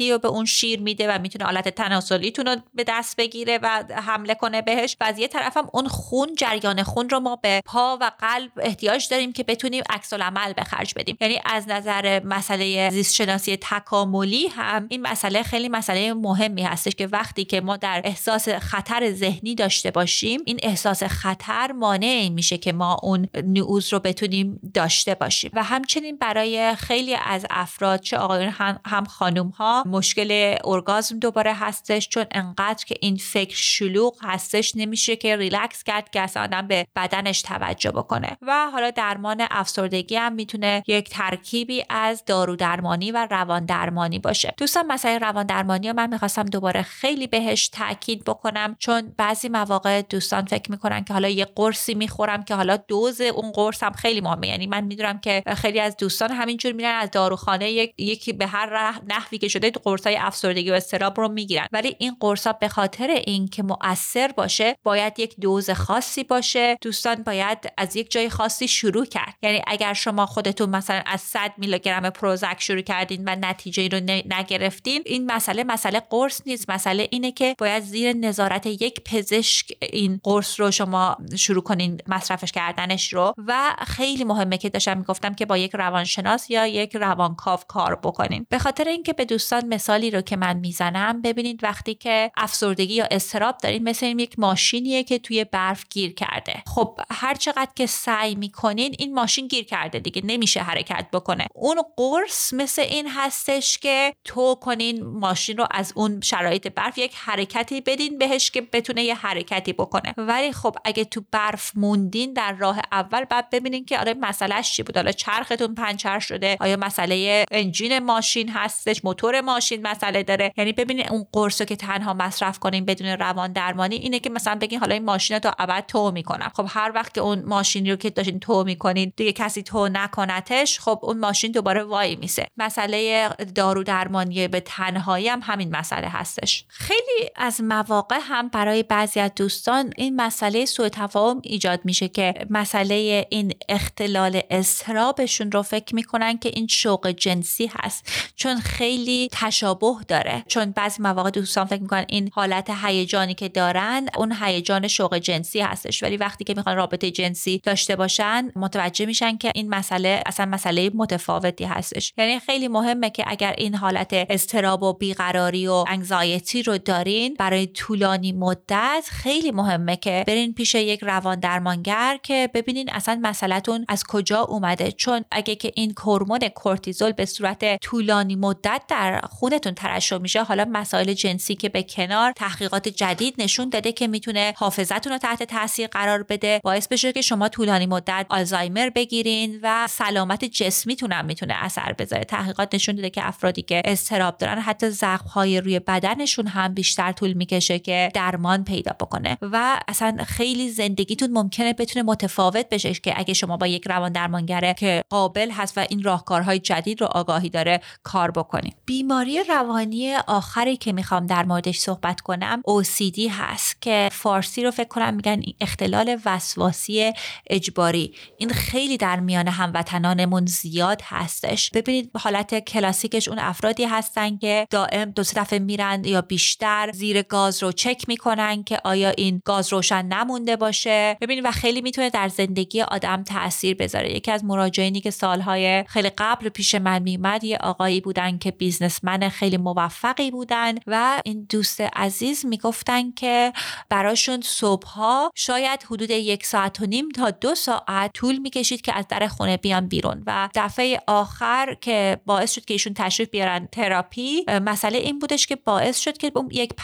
رو 0.00 0.18
به 0.18 0.28
اون 0.28 0.44
شیر 0.44 0.80
میده 0.80 1.14
و 1.14 1.18
می‌تونه 1.18 1.44
آلت 1.44 1.68
تناسلیتون 1.68 2.46
رو 2.46 2.56
به 2.74 2.84
دست 2.88 3.16
بگیره 3.16 3.58
و 3.62 3.84
حمله 4.06 4.34
کنه 4.34 4.62
بهش. 4.62 4.96
و 5.00 5.04
از 5.04 5.18
یه 5.18 5.28
طرف 5.28 5.56
هم 5.56 5.68
اون 5.72 5.88
خون 5.88 6.34
جریان 6.34 6.82
خون 6.82 7.08
رو 7.08 7.20
ما 7.20 7.36
به 7.36 7.60
پا 7.64 7.98
و 8.00 8.10
قلب 8.18 8.50
احتیاج 8.56 9.08
داریم 9.08 9.32
که 9.32 9.42
بتونیم 9.42 9.82
عکس 9.90 10.12
العمل 10.12 10.52
به 10.52 10.64
خرج 10.64 10.94
بدیم. 10.96 11.16
یعنی 11.20 11.40
از 11.44 11.68
نظر 11.68 12.20
مسئله 12.24 12.90
زیست 12.90 13.14
شناسی 13.14 13.56
تکاملی 13.56 14.46
هم 14.46 14.86
این 14.90 15.02
مسئله 15.02 15.42
خیلی 15.42 15.68
مسئله 15.68 16.14
مهمی 16.14 16.62
هستش 16.62 16.94
که 16.94 17.06
وقتی 17.06 17.44
که 17.44 17.60
ما 17.60 17.76
در 17.76 18.02
احساس 18.14 18.48
خطر 18.48 19.12
ذهنی 19.12 19.54
داشته 19.54 19.90
باشیم 19.90 20.40
این 20.44 20.60
احساس 20.62 21.02
خطر 21.02 21.72
مانع 21.72 22.28
میشه 22.28 22.58
که 22.58 22.72
ما 22.72 22.96
اون 23.02 23.28
نعوز 23.44 23.92
رو 23.92 23.98
بتونیم 23.98 24.60
داشته 24.74 25.14
باشیم. 25.14 25.50
و 25.54 25.62
همچنین 25.62 26.16
برای 26.16 26.74
خیلی 26.74 27.14
از 27.14 27.46
افراد 27.50 28.00
چه 28.00 28.16
آقایون 28.16 28.54
هم 28.86 29.04
خانوم 29.04 29.48
ها 29.48 29.84
مشکل 29.86 30.56
ارگازم 30.64 31.18
دوباره 31.18 31.54
هستش 31.54 32.08
چون 32.08 32.24
انقدر 32.30 32.84
که 32.84 32.94
این 33.00 33.16
فکر 33.16 33.56
شلوغ 33.56 34.16
هستش 34.22 34.72
نمیشه 34.76 35.16
که 35.16 35.36
ریلکس 35.36 35.82
کرد 35.82 36.10
که 36.10 36.20
اصلا 36.20 36.42
آدم 36.42 36.66
به 36.66 36.86
بدنش 36.96 37.42
توجه 37.42 37.90
بکنه. 37.90 38.36
و 38.42 38.66
حالا 38.72 38.90
درمان 38.90 39.46
افسردگی 39.50 40.16
هم 40.16 40.32
می‌تونه 40.32 40.82
یک 40.86 41.08
ترکیبی 41.08 41.84
از 41.90 42.24
دارو 42.26 42.56
درمانی 42.56 43.12
و 43.12 43.26
روان 43.30 43.64
درمانی 43.64 44.18
باشه. 44.18 44.54
دوستان 44.56 44.86
مسئله 44.86 45.18
روان 45.18 45.46
درمانی 45.46 45.92
من 45.92 46.10
می‌خواستم 46.10 46.44
دوباره 46.44 46.82
خیلی 46.82 47.26
بهش 47.26 47.68
تاکید 47.68 48.03
بکنم 48.12 48.76
چون 48.78 49.14
بعضی 49.16 49.48
مواقع 49.48 50.02
دوستان 50.02 50.44
فکر 50.44 50.70
می‌کنن 50.70 51.04
که 51.04 51.12
حالا 51.12 51.28
یه 51.28 51.44
قرصی 51.44 51.94
می‌خورم 51.94 52.42
که 52.42 52.54
حالا 52.54 52.76
دوز 52.76 53.20
اون 53.20 53.52
قرص 53.52 53.82
هم 53.82 53.92
خیلی 53.92 54.20
مهمه. 54.20 54.48
یعنی 54.48 54.66
من 54.66 54.84
می‌دونم 54.84 55.18
که 55.18 55.42
خیلی 55.56 55.80
از 55.80 55.96
دوستان 55.96 56.30
همینجور 56.30 56.72
میرن 56.72 56.98
از 56.98 57.10
داروخانه 57.10 57.70
یک 57.70 57.94
یکی 57.98 58.32
به 58.32 58.46
هر 58.46 59.00
نحوی 59.06 59.38
که 59.38 59.48
شده 59.48 59.72
های 60.04 60.16
افسردگی 60.16 60.70
و 60.70 60.74
استراب 60.74 61.20
رو 61.20 61.28
می‌گیرن. 61.28 61.66
ولی 61.72 61.96
این 61.98 62.16
قرص 62.20 62.46
به 62.46 62.68
خاطر 62.68 63.10
اینکه 63.10 63.62
مؤثر 63.62 64.28
باشه 64.28 64.76
باید 64.82 65.20
یک 65.20 65.34
دوز 65.40 65.70
خاصی 65.70 66.24
باشه. 66.24 66.78
دوستان 66.80 67.14
باید 67.22 67.58
از 67.78 67.96
یک 67.96 68.10
جای 68.10 68.30
خاصی 68.30 68.68
شروع 68.68 69.04
کرد. 69.04 69.34
یعنی 69.42 69.62
اگر 69.66 69.92
شما 69.92 70.26
خودتون 70.26 70.70
مثلا 70.70 71.02
از 71.06 71.20
100 71.20 71.52
میلی 71.56 71.78
گرم 71.78 72.10
پروزک 72.10 72.56
شروع 72.58 72.80
کردین 72.80 73.22
و 73.26 73.36
نتیجه 73.40 73.88
رو 73.88 74.00
نگرفتین 74.26 75.02
این 75.06 75.32
مسئله 75.32 75.64
مسئله 75.64 76.00
قرص 76.00 76.40
نیست. 76.46 76.70
مسئله 76.70 77.08
اینه 77.10 77.32
که 77.32 77.54
باید 77.58 77.82
زیر 77.94 78.12
نظارت 78.12 78.66
یک 78.66 79.00
پزشک 79.04 79.72
این 79.82 80.20
قرص 80.22 80.60
رو 80.60 80.70
شما 80.70 81.16
شروع 81.36 81.62
کنین 81.62 82.00
مصرفش 82.08 82.52
کردنش 82.52 83.12
رو. 83.12 83.34
و 83.46 83.76
خیلی 83.86 84.24
مهمه 84.24 84.58
که 84.58 84.68
داشتم 84.68 84.98
می‌گفتم 84.98 85.34
که 85.34 85.46
با 85.46 85.56
یک 85.58 85.70
روانشناس 85.74 86.50
یا 86.50 86.66
یک 86.66 86.96
روانکاو 86.96 87.60
کار 87.68 87.94
بکنین. 87.96 88.46
به 88.48 88.58
خاطر 88.58 88.88
اینکه 88.88 89.12
به 89.12 89.24
دوستان 89.24 89.66
مثالی 89.66 90.10
رو 90.10 90.20
که 90.20 90.36
من 90.36 90.56
می‌زنم 90.56 91.22
ببینید 91.22 91.64
وقتی 91.64 91.94
که 91.94 92.30
افسردگی 92.36 92.94
یا 92.94 93.06
استراب 93.10 93.58
دارین 93.58 93.82
مثل 93.88 94.06
این 94.06 94.18
یک 94.18 94.38
ماشینیه 94.38 95.04
که 95.04 95.18
توی 95.18 95.44
برف 95.44 95.84
گیر 95.90 96.14
کرده. 96.14 96.62
خب 96.66 97.00
هر 97.10 97.34
چقدر 97.34 97.70
که 97.76 97.86
سعی 97.86 98.34
می‌کنین 98.34 98.94
این 98.98 99.14
ماشین 99.14 99.48
گیر 99.48 99.64
کرده 99.64 99.98
دیگه 99.98 100.22
نمیشه 100.24 100.60
حرکت 100.60 101.06
بکنه. 101.12 101.46
اون 101.54 101.82
قرص 101.96 102.54
مثل 102.54 102.82
این 102.82 103.08
هستش 103.08 103.78
که 103.78 104.14
تو 104.24 104.54
کنین 104.54 105.04
ماشین 105.04 105.56
رو 105.56 105.66
از 105.70 105.92
اون 105.96 106.20
شرایط 106.20 106.68
برف 106.68 106.98
یک 106.98 107.12
حرکتی 107.14 107.80
بدین 107.86 108.18
بهش 108.18 108.50
که 108.50 108.60
بتونه 108.60 109.02
یه 109.02 109.14
حرکتی 109.14 109.72
بکنه. 109.72 110.14
ولی 110.16 110.52
خب 110.52 110.76
اگه 110.84 111.04
تو 111.04 111.22
برف 111.30 111.72
موندین 111.74 112.32
در 112.32 112.52
راه 112.52 112.80
اول 112.92 113.24
بعد 113.24 113.50
ببینین 113.50 113.84
که 113.84 113.98
آره 113.98 114.14
مسئلهش 114.14 114.72
چی 114.72 114.82
بود؟ 114.82 114.96
حالا 114.96 115.12
چرختون 115.12 115.74
پنچر 115.74 116.18
شده. 116.18 116.56
آیا 116.60 116.76
مسئله 116.76 117.44
انجین 117.50 117.98
ماشین 117.98 118.48
هستش؟ 118.48 119.04
موتور 119.04 119.40
ماشین 119.40 119.86
مسئله 119.86 120.22
داره. 120.22 120.52
یعنی 120.56 120.72
ببینین 120.72 121.08
اون 121.08 121.26
قرص 121.32 121.62
که 121.62 121.76
تنها 121.76 122.14
مصرف 122.14 122.58
کنین 122.58 122.84
بدون 122.84 123.06
روان 123.06 123.52
درمانی 123.52 123.96
اینه 123.96 124.20
که 124.20 124.30
مثلا 124.30 124.54
بگین 124.54 124.78
حالا 124.80 124.94
این 124.94 125.04
ماشین 125.04 125.38
تا 125.38 125.54
ابد 125.58 125.86
تو 125.86 126.10
می‌کنم 126.10 126.52
خب 126.54 126.66
هر 126.68 126.92
وقت 126.94 127.14
که 127.14 127.20
اون 127.20 127.42
ماشین 127.44 127.90
رو 127.90 127.96
که 127.96 128.10
داشتین 128.10 128.40
تو 128.40 128.64
می‌کنین 128.64 129.12
دیگه 129.16 129.32
کسی 129.32 129.62
تو 129.62 129.88
نکنتش 129.88 130.80
خب 130.80 130.98
اون 131.02 131.18
ماشین 131.18 131.52
دوباره 131.52 131.82
وای 131.82 132.16
میسه. 132.16 132.46
مسئله 132.56 133.28
دارو 133.54 133.82
درمانی 133.82 134.48
به 134.48 134.60
تنهایی 134.60 135.28
هم 135.28 135.40
همین 135.42 135.76
مسئله 135.76 136.08
هستش. 136.08 136.64
خیلی 136.68 137.30
از 137.36 137.60
مواقع 137.74 138.18
هم 138.22 138.48
برای 138.48 138.82
بعضی 138.82 139.20
از 139.20 139.30
دوستان 139.36 139.92
این 139.96 140.16
مسئله 140.16 140.64
سوء 140.64 140.88
تفاهم 140.88 141.40
ایجاد 141.44 141.80
میشه 141.84 142.08
که 142.08 142.34
مسئله 142.50 143.26
این 143.30 143.52
اختلال 143.68 144.40
استرابشون 144.50 145.52
رو 145.52 145.62
فکر 145.62 145.94
می‌کنن 145.94 146.38
که 146.38 146.48
این 146.48 146.66
شوق 146.66 147.08
جنسی 147.08 147.70
هست 147.74 148.12
چون 148.36 148.60
خیلی 148.60 149.28
تشابه 149.32 149.94
داره. 150.08 150.44
چون 150.48 150.70
بعضی 150.70 151.02
مواقع 151.02 151.30
دوستان 151.30 151.64
فکر 151.64 151.82
می‌کنن 151.82 152.04
این 152.08 152.30
حالت 152.34 152.70
هیجانی 152.84 153.34
که 153.34 153.48
دارن 153.48 154.08
اون 154.16 154.36
هیجان 154.40 154.88
شوق 154.88 155.18
جنسی 155.18 155.60
هستش. 155.60 156.02
ولی 156.02 156.16
وقتی 156.16 156.44
که 156.44 156.54
می‌خوان 156.54 156.76
رابطه 156.76 157.10
جنسی 157.10 157.60
داشته 157.64 157.96
باشن 157.96 158.50
متوجه 158.56 159.06
میشن 159.06 159.36
که 159.36 159.52
این 159.54 159.68
مسئله 159.68 160.22
اصلا 160.26 160.46
مسئله 160.46 160.90
متفاوتی 160.94 161.64
هستش. 161.64 162.12
یعنی 162.18 162.40
خیلی 162.40 162.68
مهمه 162.68 163.10
که 163.10 163.24
اگر 163.26 163.54
این 163.58 163.74
حالت 163.74 164.12
استراب 164.12 164.82
و 164.82 164.92
بیقراری 164.92 165.66
و 165.66 165.84
انگزایتی 165.88 166.62
رو 166.62 166.78
دارین 166.78 167.34
برای 167.38 167.63
طولانی 167.66 168.32
مدت 168.32 169.04
خیلی 169.10 169.50
مهمه 169.50 169.96
که 169.96 170.24
برین 170.26 170.54
پیش 170.54 170.74
یک 170.74 171.00
روان 171.02 171.40
درمانگر 171.40 172.18
که 172.22 172.50
ببینین 172.54 172.90
اصلا 172.92 173.20
مسئلهتون 173.22 173.84
از 173.88 174.04
کجا 174.04 174.40
اومده. 174.40 174.92
چون 174.92 175.24
اگه 175.30 175.54
که 175.54 175.72
این 175.74 175.94
هورمون 176.02 176.38
کورتیزول 176.38 177.12
به 177.12 177.24
صورت 177.24 177.80
طولانی 177.80 178.36
مدت 178.36 178.82
در 178.88 179.20
خونتون 179.20 179.74
ترشح 179.74 180.18
میشه 180.18 180.42
حالا 180.42 180.66
مسائل 180.72 181.12
جنسی 181.12 181.54
که 181.54 181.68
به 181.68 181.82
کنار 181.82 182.32
تحقیقات 182.32 182.88
جدید 182.88 183.34
نشون 183.38 183.68
داده 183.68 183.92
که 183.92 184.06
می‌تونه 184.06 184.54
حافظتون 184.56 185.12
رو 185.12 185.18
تحت 185.18 185.42
تاثیر 185.42 185.86
قرار 185.86 186.22
بده 186.22 186.60
باعث 186.64 186.88
بشه 186.88 187.12
که 187.12 187.20
شما 187.20 187.48
طولانی 187.48 187.86
مدت 187.86 188.26
آلزایمر 188.28 188.90
بگیرین 188.90 189.60
و 189.62 189.86
سلامت 189.90 190.44
جسمیتون 190.44 191.12
هم 191.12 191.24
می‌تونه 191.24 191.54
اثر 191.64 191.92
بذاره. 191.98 192.24
تحقیقات 192.24 192.74
نشون 192.74 192.94
داده 192.94 193.10
که 193.10 193.28
افرادی 193.28 193.62
که 193.62 193.82
استراب 193.84 194.38
دارن 194.38 194.58
حتی 194.60 194.90
زخم 194.90 195.28
های 195.28 195.60
روی 195.60 195.78
بدنشون 195.78 196.46
هم 196.46 196.74
بیشتر 196.74 197.12
طول 197.12 197.32
می‌کشه. 197.32 197.53
که 197.60 198.10
درمان 198.14 198.64
پیدا 198.64 198.92
بکنه. 199.00 199.38
و 199.42 199.80
اصلا 199.88 200.16
خیلی 200.26 200.70
زندگیتون 200.70 201.30
ممکنه 201.30 201.72
بتونه 201.72 202.02
متفاوت 202.02 202.68
بشه 202.68 202.94
که 202.94 203.14
اگه 203.16 203.34
شما 203.34 203.56
با 203.56 203.66
یک 203.66 203.86
روان 203.88 204.12
درمانگره 204.12 204.74
که 204.74 205.04
قابل 205.10 205.50
هست 205.50 205.78
و 205.78 205.86
این 205.88 206.02
راهکارهای 206.02 206.58
جدید 206.58 207.00
رو 207.00 207.06
آگاهی 207.06 207.48
داره 207.48 207.80
کار 208.02 208.30
بکنیم 208.30 208.74
بیماری 208.86 209.42
روانی 209.48 210.14
آخری 210.14 210.76
که 210.76 210.92
می‌خوام 210.92 211.26
در 211.26 211.44
موردش 211.44 211.78
صحبت 211.78 212.20
کنم 212.20 212.62
OCD 212.68 213.18
هست 213.30 213.82
که 213.82 214.08
فارسی 214.12 214.64
رو 214.64 214.70
فکر 214.70 214.88
کنم 214.88 215.14
میگن 215.14 215.42
اختلال 215.60 216.18
وسواسی 216.24 217.12
اجباری. 217.50 218.14
این 218.38 218.50
خیلی 218.50 218.96
در 218.96 219.20
میان 219.20 219.48
هموطنانمون 219.48 220.46
زیاد 220.46 221.00
هستش. 221.04 221.70
ببینید 221.70 222.10
حالت 222.18 222.58
کلاسیکش 222.58 223.28
اون 223.28 223.38
افرادی 223.38 223.84
هستن 223.84 224.36
که 224.36 224.66
دائم 224.70 225.10
دو 225.10 225.22
سه 225.22 225.40
دفعه 225.40 225.58
میرن 225.58 226.04
یا 226.04 226.20
بیشتر 226.20 226.90
زیر 226.92 227.22
گاز 227.34 227.62
رو 227.62 227.72
چک 227.72 228.04
می‌کنن 228.08 228.64
که 228.64 228.78
آیا 228.84 229.10
این 229.10 229.40
گاز 229.44 229.72
روشن 229.72 230.02
نمونده 230.02 230.56
باشه؟ 230.56 231.16
ببینید 231.20 231.44
و 231.44 231.50
خیلی 231.50 231.80
می‌تونه 231.80 232.10
در 232.10 232.28
زندگی 232.28 232.82
آدم 232.82 233.24
تاثیر 233.24 233.76
بذاره. 233.76 234.16
یکی 234.16 234.30
از 234.30 234.44
مراجعینی 234.44 235.00
که 235.00 235.10
سالهای 235.10 235.84
خیلی 235.88 236.10
قبل 236.18 236.48
پیش 236.48 236.74
من 236.74 237.02
میمد 237.02 237.44
یه 237.44 237.56
آقایی 237.56 238.00
بودن 238.00 238.38
که 238.38 238.50
بیزنسمن 238.50 239.28
خیلی 239.28 239.56
موفقی 239.56 240.30
بودن 240.30 240.74
و 240.86 241.22
این 241.24 241.46
دوست 241.50 241.80
عزیز 241.80 242.46
می‌گفتن 242.46 243.12
که 243.12 243.52
براشون 243.88 244.40
صبحها 244.40 245.30
شاید 245.34 245.82
حدود 245.90 246.10
یک 246.10 246.46
ساعت 246.46 246.80
و 246.80 246.86
نیم 246.86 247.08
تا 247.08 247.30
دو 247.30 247.54
ساعت 247.54 248.10
طول 248.14 248.38
می‌کشید 248.38 248.80
که 248.80 248.98
از 248.98 249.08
در 249.08 249.26
خونه 249.26 249.56
بیان 249.56 249.88
بیرون. 249.88 250.22
و 250.26 250.48
دفعه 250.54 251.00
آخر 251.06 251.76
که 251.80 252.20
باعث 252.26 252.52
شد 252.52 252.64
که 252.64 252.74
ایشون 252.74 252.94
تشریف 252.94 253.28
بیارن 253.28 253.68
تراپی 253.72 254.44
مسئله 254.48 254.98
این 254.98 255.18
بودش 255.18 255.46
که 255.46 255.56
باعث 255.56 255.98
شد 256.00 256.16
که 256.16 256.32
یک 256.50 256.74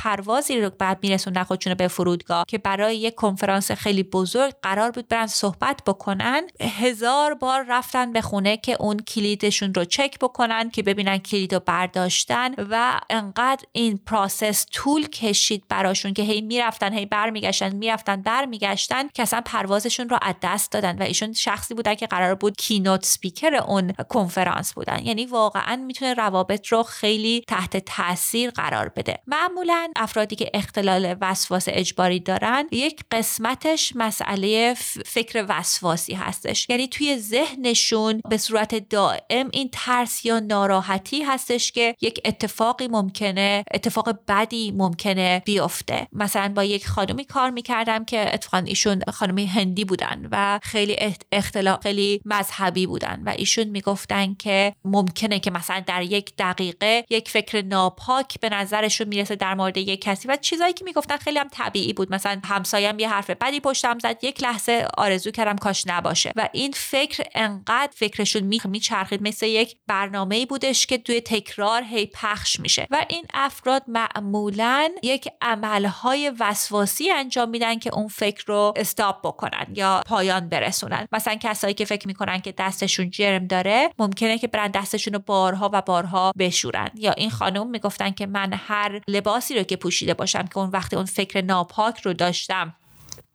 پروازی 0.40 0.60
رو 0.60 0.70
بعد 0.78 0.98
میرسوندن 1.02 1.42
خودشون 1.42 1.74
به 1.74 1.88
فرودگاه 1.88 2.44
که 2.48 2.58
برای 2.58 2.96
یک 2.96 3.14
کنفرانس 3.14 3.70
خیلی 3.72 4.02
بزرگ 4.02 4.54
قرار 4.62 4.90
بود 4.90 5.08
برن 5.08 5.26
صحبت 5.26 5.80
بکنن. 5.86 6.42
هزار 6.60 7.34
بار 7.34 7.64
رفتن 7.68 8.12
به 8.12 8.20
خونه 8.20 8.56
که 8.56 8.76
اون 8.80 8.96
کلیدشون 8.96 9.74
رو 9.74 9.84
چک 9.84 10.18
بکنن 10.18 10.70
که 10.70 10.82
ببینن 10.82 11.18
کلید 11.18 11.54
رو 11.54 11.60
برداشتن 11.66 12.54
و 12.70 13.00
انقدر 13.10 13.64
این 13.72 14.00
process 14.06 14.66
طول 14.72 15.06
کشید 15.06 15.64
براشون 15.68 16.14
که 16.14 16.22
هی 16.22 16.40
می‌رفتن 16.40 16.92
هی 16.92 17.06
برمیگشتن 17.06 17.76
می‌رفتن 17.76 18.22
برمیگشتن 18.22 19.08
که 19.08 19.22
اصلا 19.22 19.40
پروازشون 19.44 20.08
رو 20.08 20.18
از 20.22 20.34
دست 20.42 20.72
دادن 20.72 20.98
و 20.98 21.02
ایشون 21.02 21.32
شخصی 21.32 21.74
بودن 21.74 21.94
که 21.94 22.06
قرار 22.06 22.34
بود 22.34 22.56
keynote 22.56 23.04
speaker 23.04 23.54
اون 23.54 23.92
کنفرانس 23.92 24.72
بودن. 24.72 24.98
یعنی 25.04 25.26
واقعا 25.26 25.76
می‌تونه 25.76 26.14
روابط 26.14 26.66
رو 26.66 26.82
خیلی 26.82 27.44
تحت 27.48 27.76
تاثیر 27.76 28.50
قرار 28.50 28.88
بده. 28.88 29.18
معمولا 29.26 29.92
افرادی 30.30 30.44
که 30.44 30.50
اختلال 30.54 31.16
وسواس 31.20 31.64
اجباری 31.68 32.20
دارن 32.20 32.68
یک 32.72 33.00
قسمتش 33.10 33.92
مسئله 33.96 34.74
فکر 35.06 35.44
وسواسی 35.48 36.14
هستش. 36.14 36.66
یعنی 36.68 36.88
توی 36.88 37.18
ذهنشون 37.18 38.20
به 38.30 38.36
صورت 38.36 38.88
دائم 38.88 39.48
این 39.52 39.68
ترس 39.72 40.24
یا 40.24 40.40
ناراحتی 40.40 41.22
هستش 41.22 41.72
که 41.72 41.94
یک 42.00 42.20
اتفاقی 42.24 42.88
ممکنه 42.88 43.64
اتفاق 43.74 44.18
بدی 44.28 44.72
ممکنه 44.72 45.42
بیفته. 45.44 46.06
مثلا 46.12 46.52
با 46.56 46.64
یک 46.64 46.86
خانمی 46.86 47.24
کار 47.24 47.50
می‌کردم 47.50 48.04
که 48.04 48.34
اتفاقا 48.34 48.64
ایشون 48.66 49.02
خانمی 49.12 49.46
هندی 49.46 49.84
بودن 49.84 50.28
و 50.32 50.60
خیلی 50.62 50.96
اختلاف 51.32 51.82
خیلی 51.82 52.20
مذهبی 52.24 52.86
بودن 52.86 53.22
و 53.26 53.34
ایشون 53.36 53.64
می‌گفتن 53.64 54.34
که 54.34 54.74
ممکنه 54.84 55.40
که 55.40 55.50
مثلا 55.50 55.82
در 55.86 56.02
یک 56.02 56.32
دقیقه 56.38 57.04
یک 57.10 57.28
فکر 57.28 57.62
ناپاک 57.62 58.40
به 58.40 58.48
نظرشون 58.48 59.08
می‌رسه 59.08 59.36
در 59.36 59.54
مورد 59.54 59.76
یک 59.76 60.00
کسی 60.00 60.19
و 60.28 60.36
چیزایی 60.36 60.72
که 60.72 60.84
می‌گفتن 60.84 61.16
خیلی 61.16 61.38
هم 61.38 61.48
طبیعی 61.48 61.92
بود. 61.92 62.12
مثلا 62.12 62.40
همسایم 62.44 62.98
یه 62.98 63.10
حرف 63.10 63.30
بدی 63.30 63.60
پشتم 63.60 63.98
زد 63.98 64.24
یک 64.24 64.42
لحظه 64.42 64.88
آرزو 64.98 65.30
کردم 65.30 65.56
کاش 65.56 65.86
نباشه. 65.86 66.32
و 66.36 66.48
این 66.52 66.72
فکر 66.76 67.24
انقدر 67.34 67.92
فکرشون 67.94 68.42
میچرخید 68.64 69.22
مثل 69.22 69.46
یک 69.46 69.76
برنامه 69.86 70.36
ای 70.36 70.46
بودش 70.46 70.86
که 70.86 70.98
توی 70.98 71.20
تکرار 71.20 71.82
هی 71.82 72.06
پخش 72.06 72.60
میشه. 72.60 72.86
و 72.90 73.06
این 73.08 73.24
افراد 73.34 73.82
معمولا 73.88 74.88
یک 75.02 75.28
عملهای 75.40 76.32
وسواسی 76.40 77.10
انجام 77.10 77.48
میدن 77.48 77.78
که 77.78 77.94
اون 77.94 78.08
فکر 78.08 78.44
رو 78.46 78.72
استاپ 78.76 79.26
بکنن 79.26 79.66
یا 79.74 80.02
پایان 80.06 80.48
برسونن. 80.48 81.06
مثلا 81.12 81.34
کسایی 81.34 81.74
که 81.74 81.84
فکر 81.84 82.06
می‌کنن 82.06 82.40
که 82.40 82.52
دستشون 82.52 83.10
جرم 83.10 83.46
داره 83.46 83.90
ممکنه 83.98 84.38
که 84.38 84.46
برن 84.46 84.70
دستشون 84.70 85.14
رو 85.14 85.20
بارها 85.26 85.70
و 85.72 85.82
بارها 85.82 86.32
بشورن. 86.38 86.90
یا 86.94 87.12
این 87.12 87.30
خانم 87.30 87.70
می‌گفتن 87.70 88.10
که 88.10 88.26
من 88.26 88.52
هر 88.52 89.00
لباسی 89.08 89.54
رو 89.54 89.62
که 89.62 89.76
پوشیده 90.10 90.14
باشم 90.14 90.46
که 90.46 90.58
اون 90.58 90.70
وقتی 90.70 90.96
اون 90.96 91.04
فکر 91.04 91.42
ناپاک 91.42 92.00
رو 92.00 92.12
داشتم. 92.12 92.74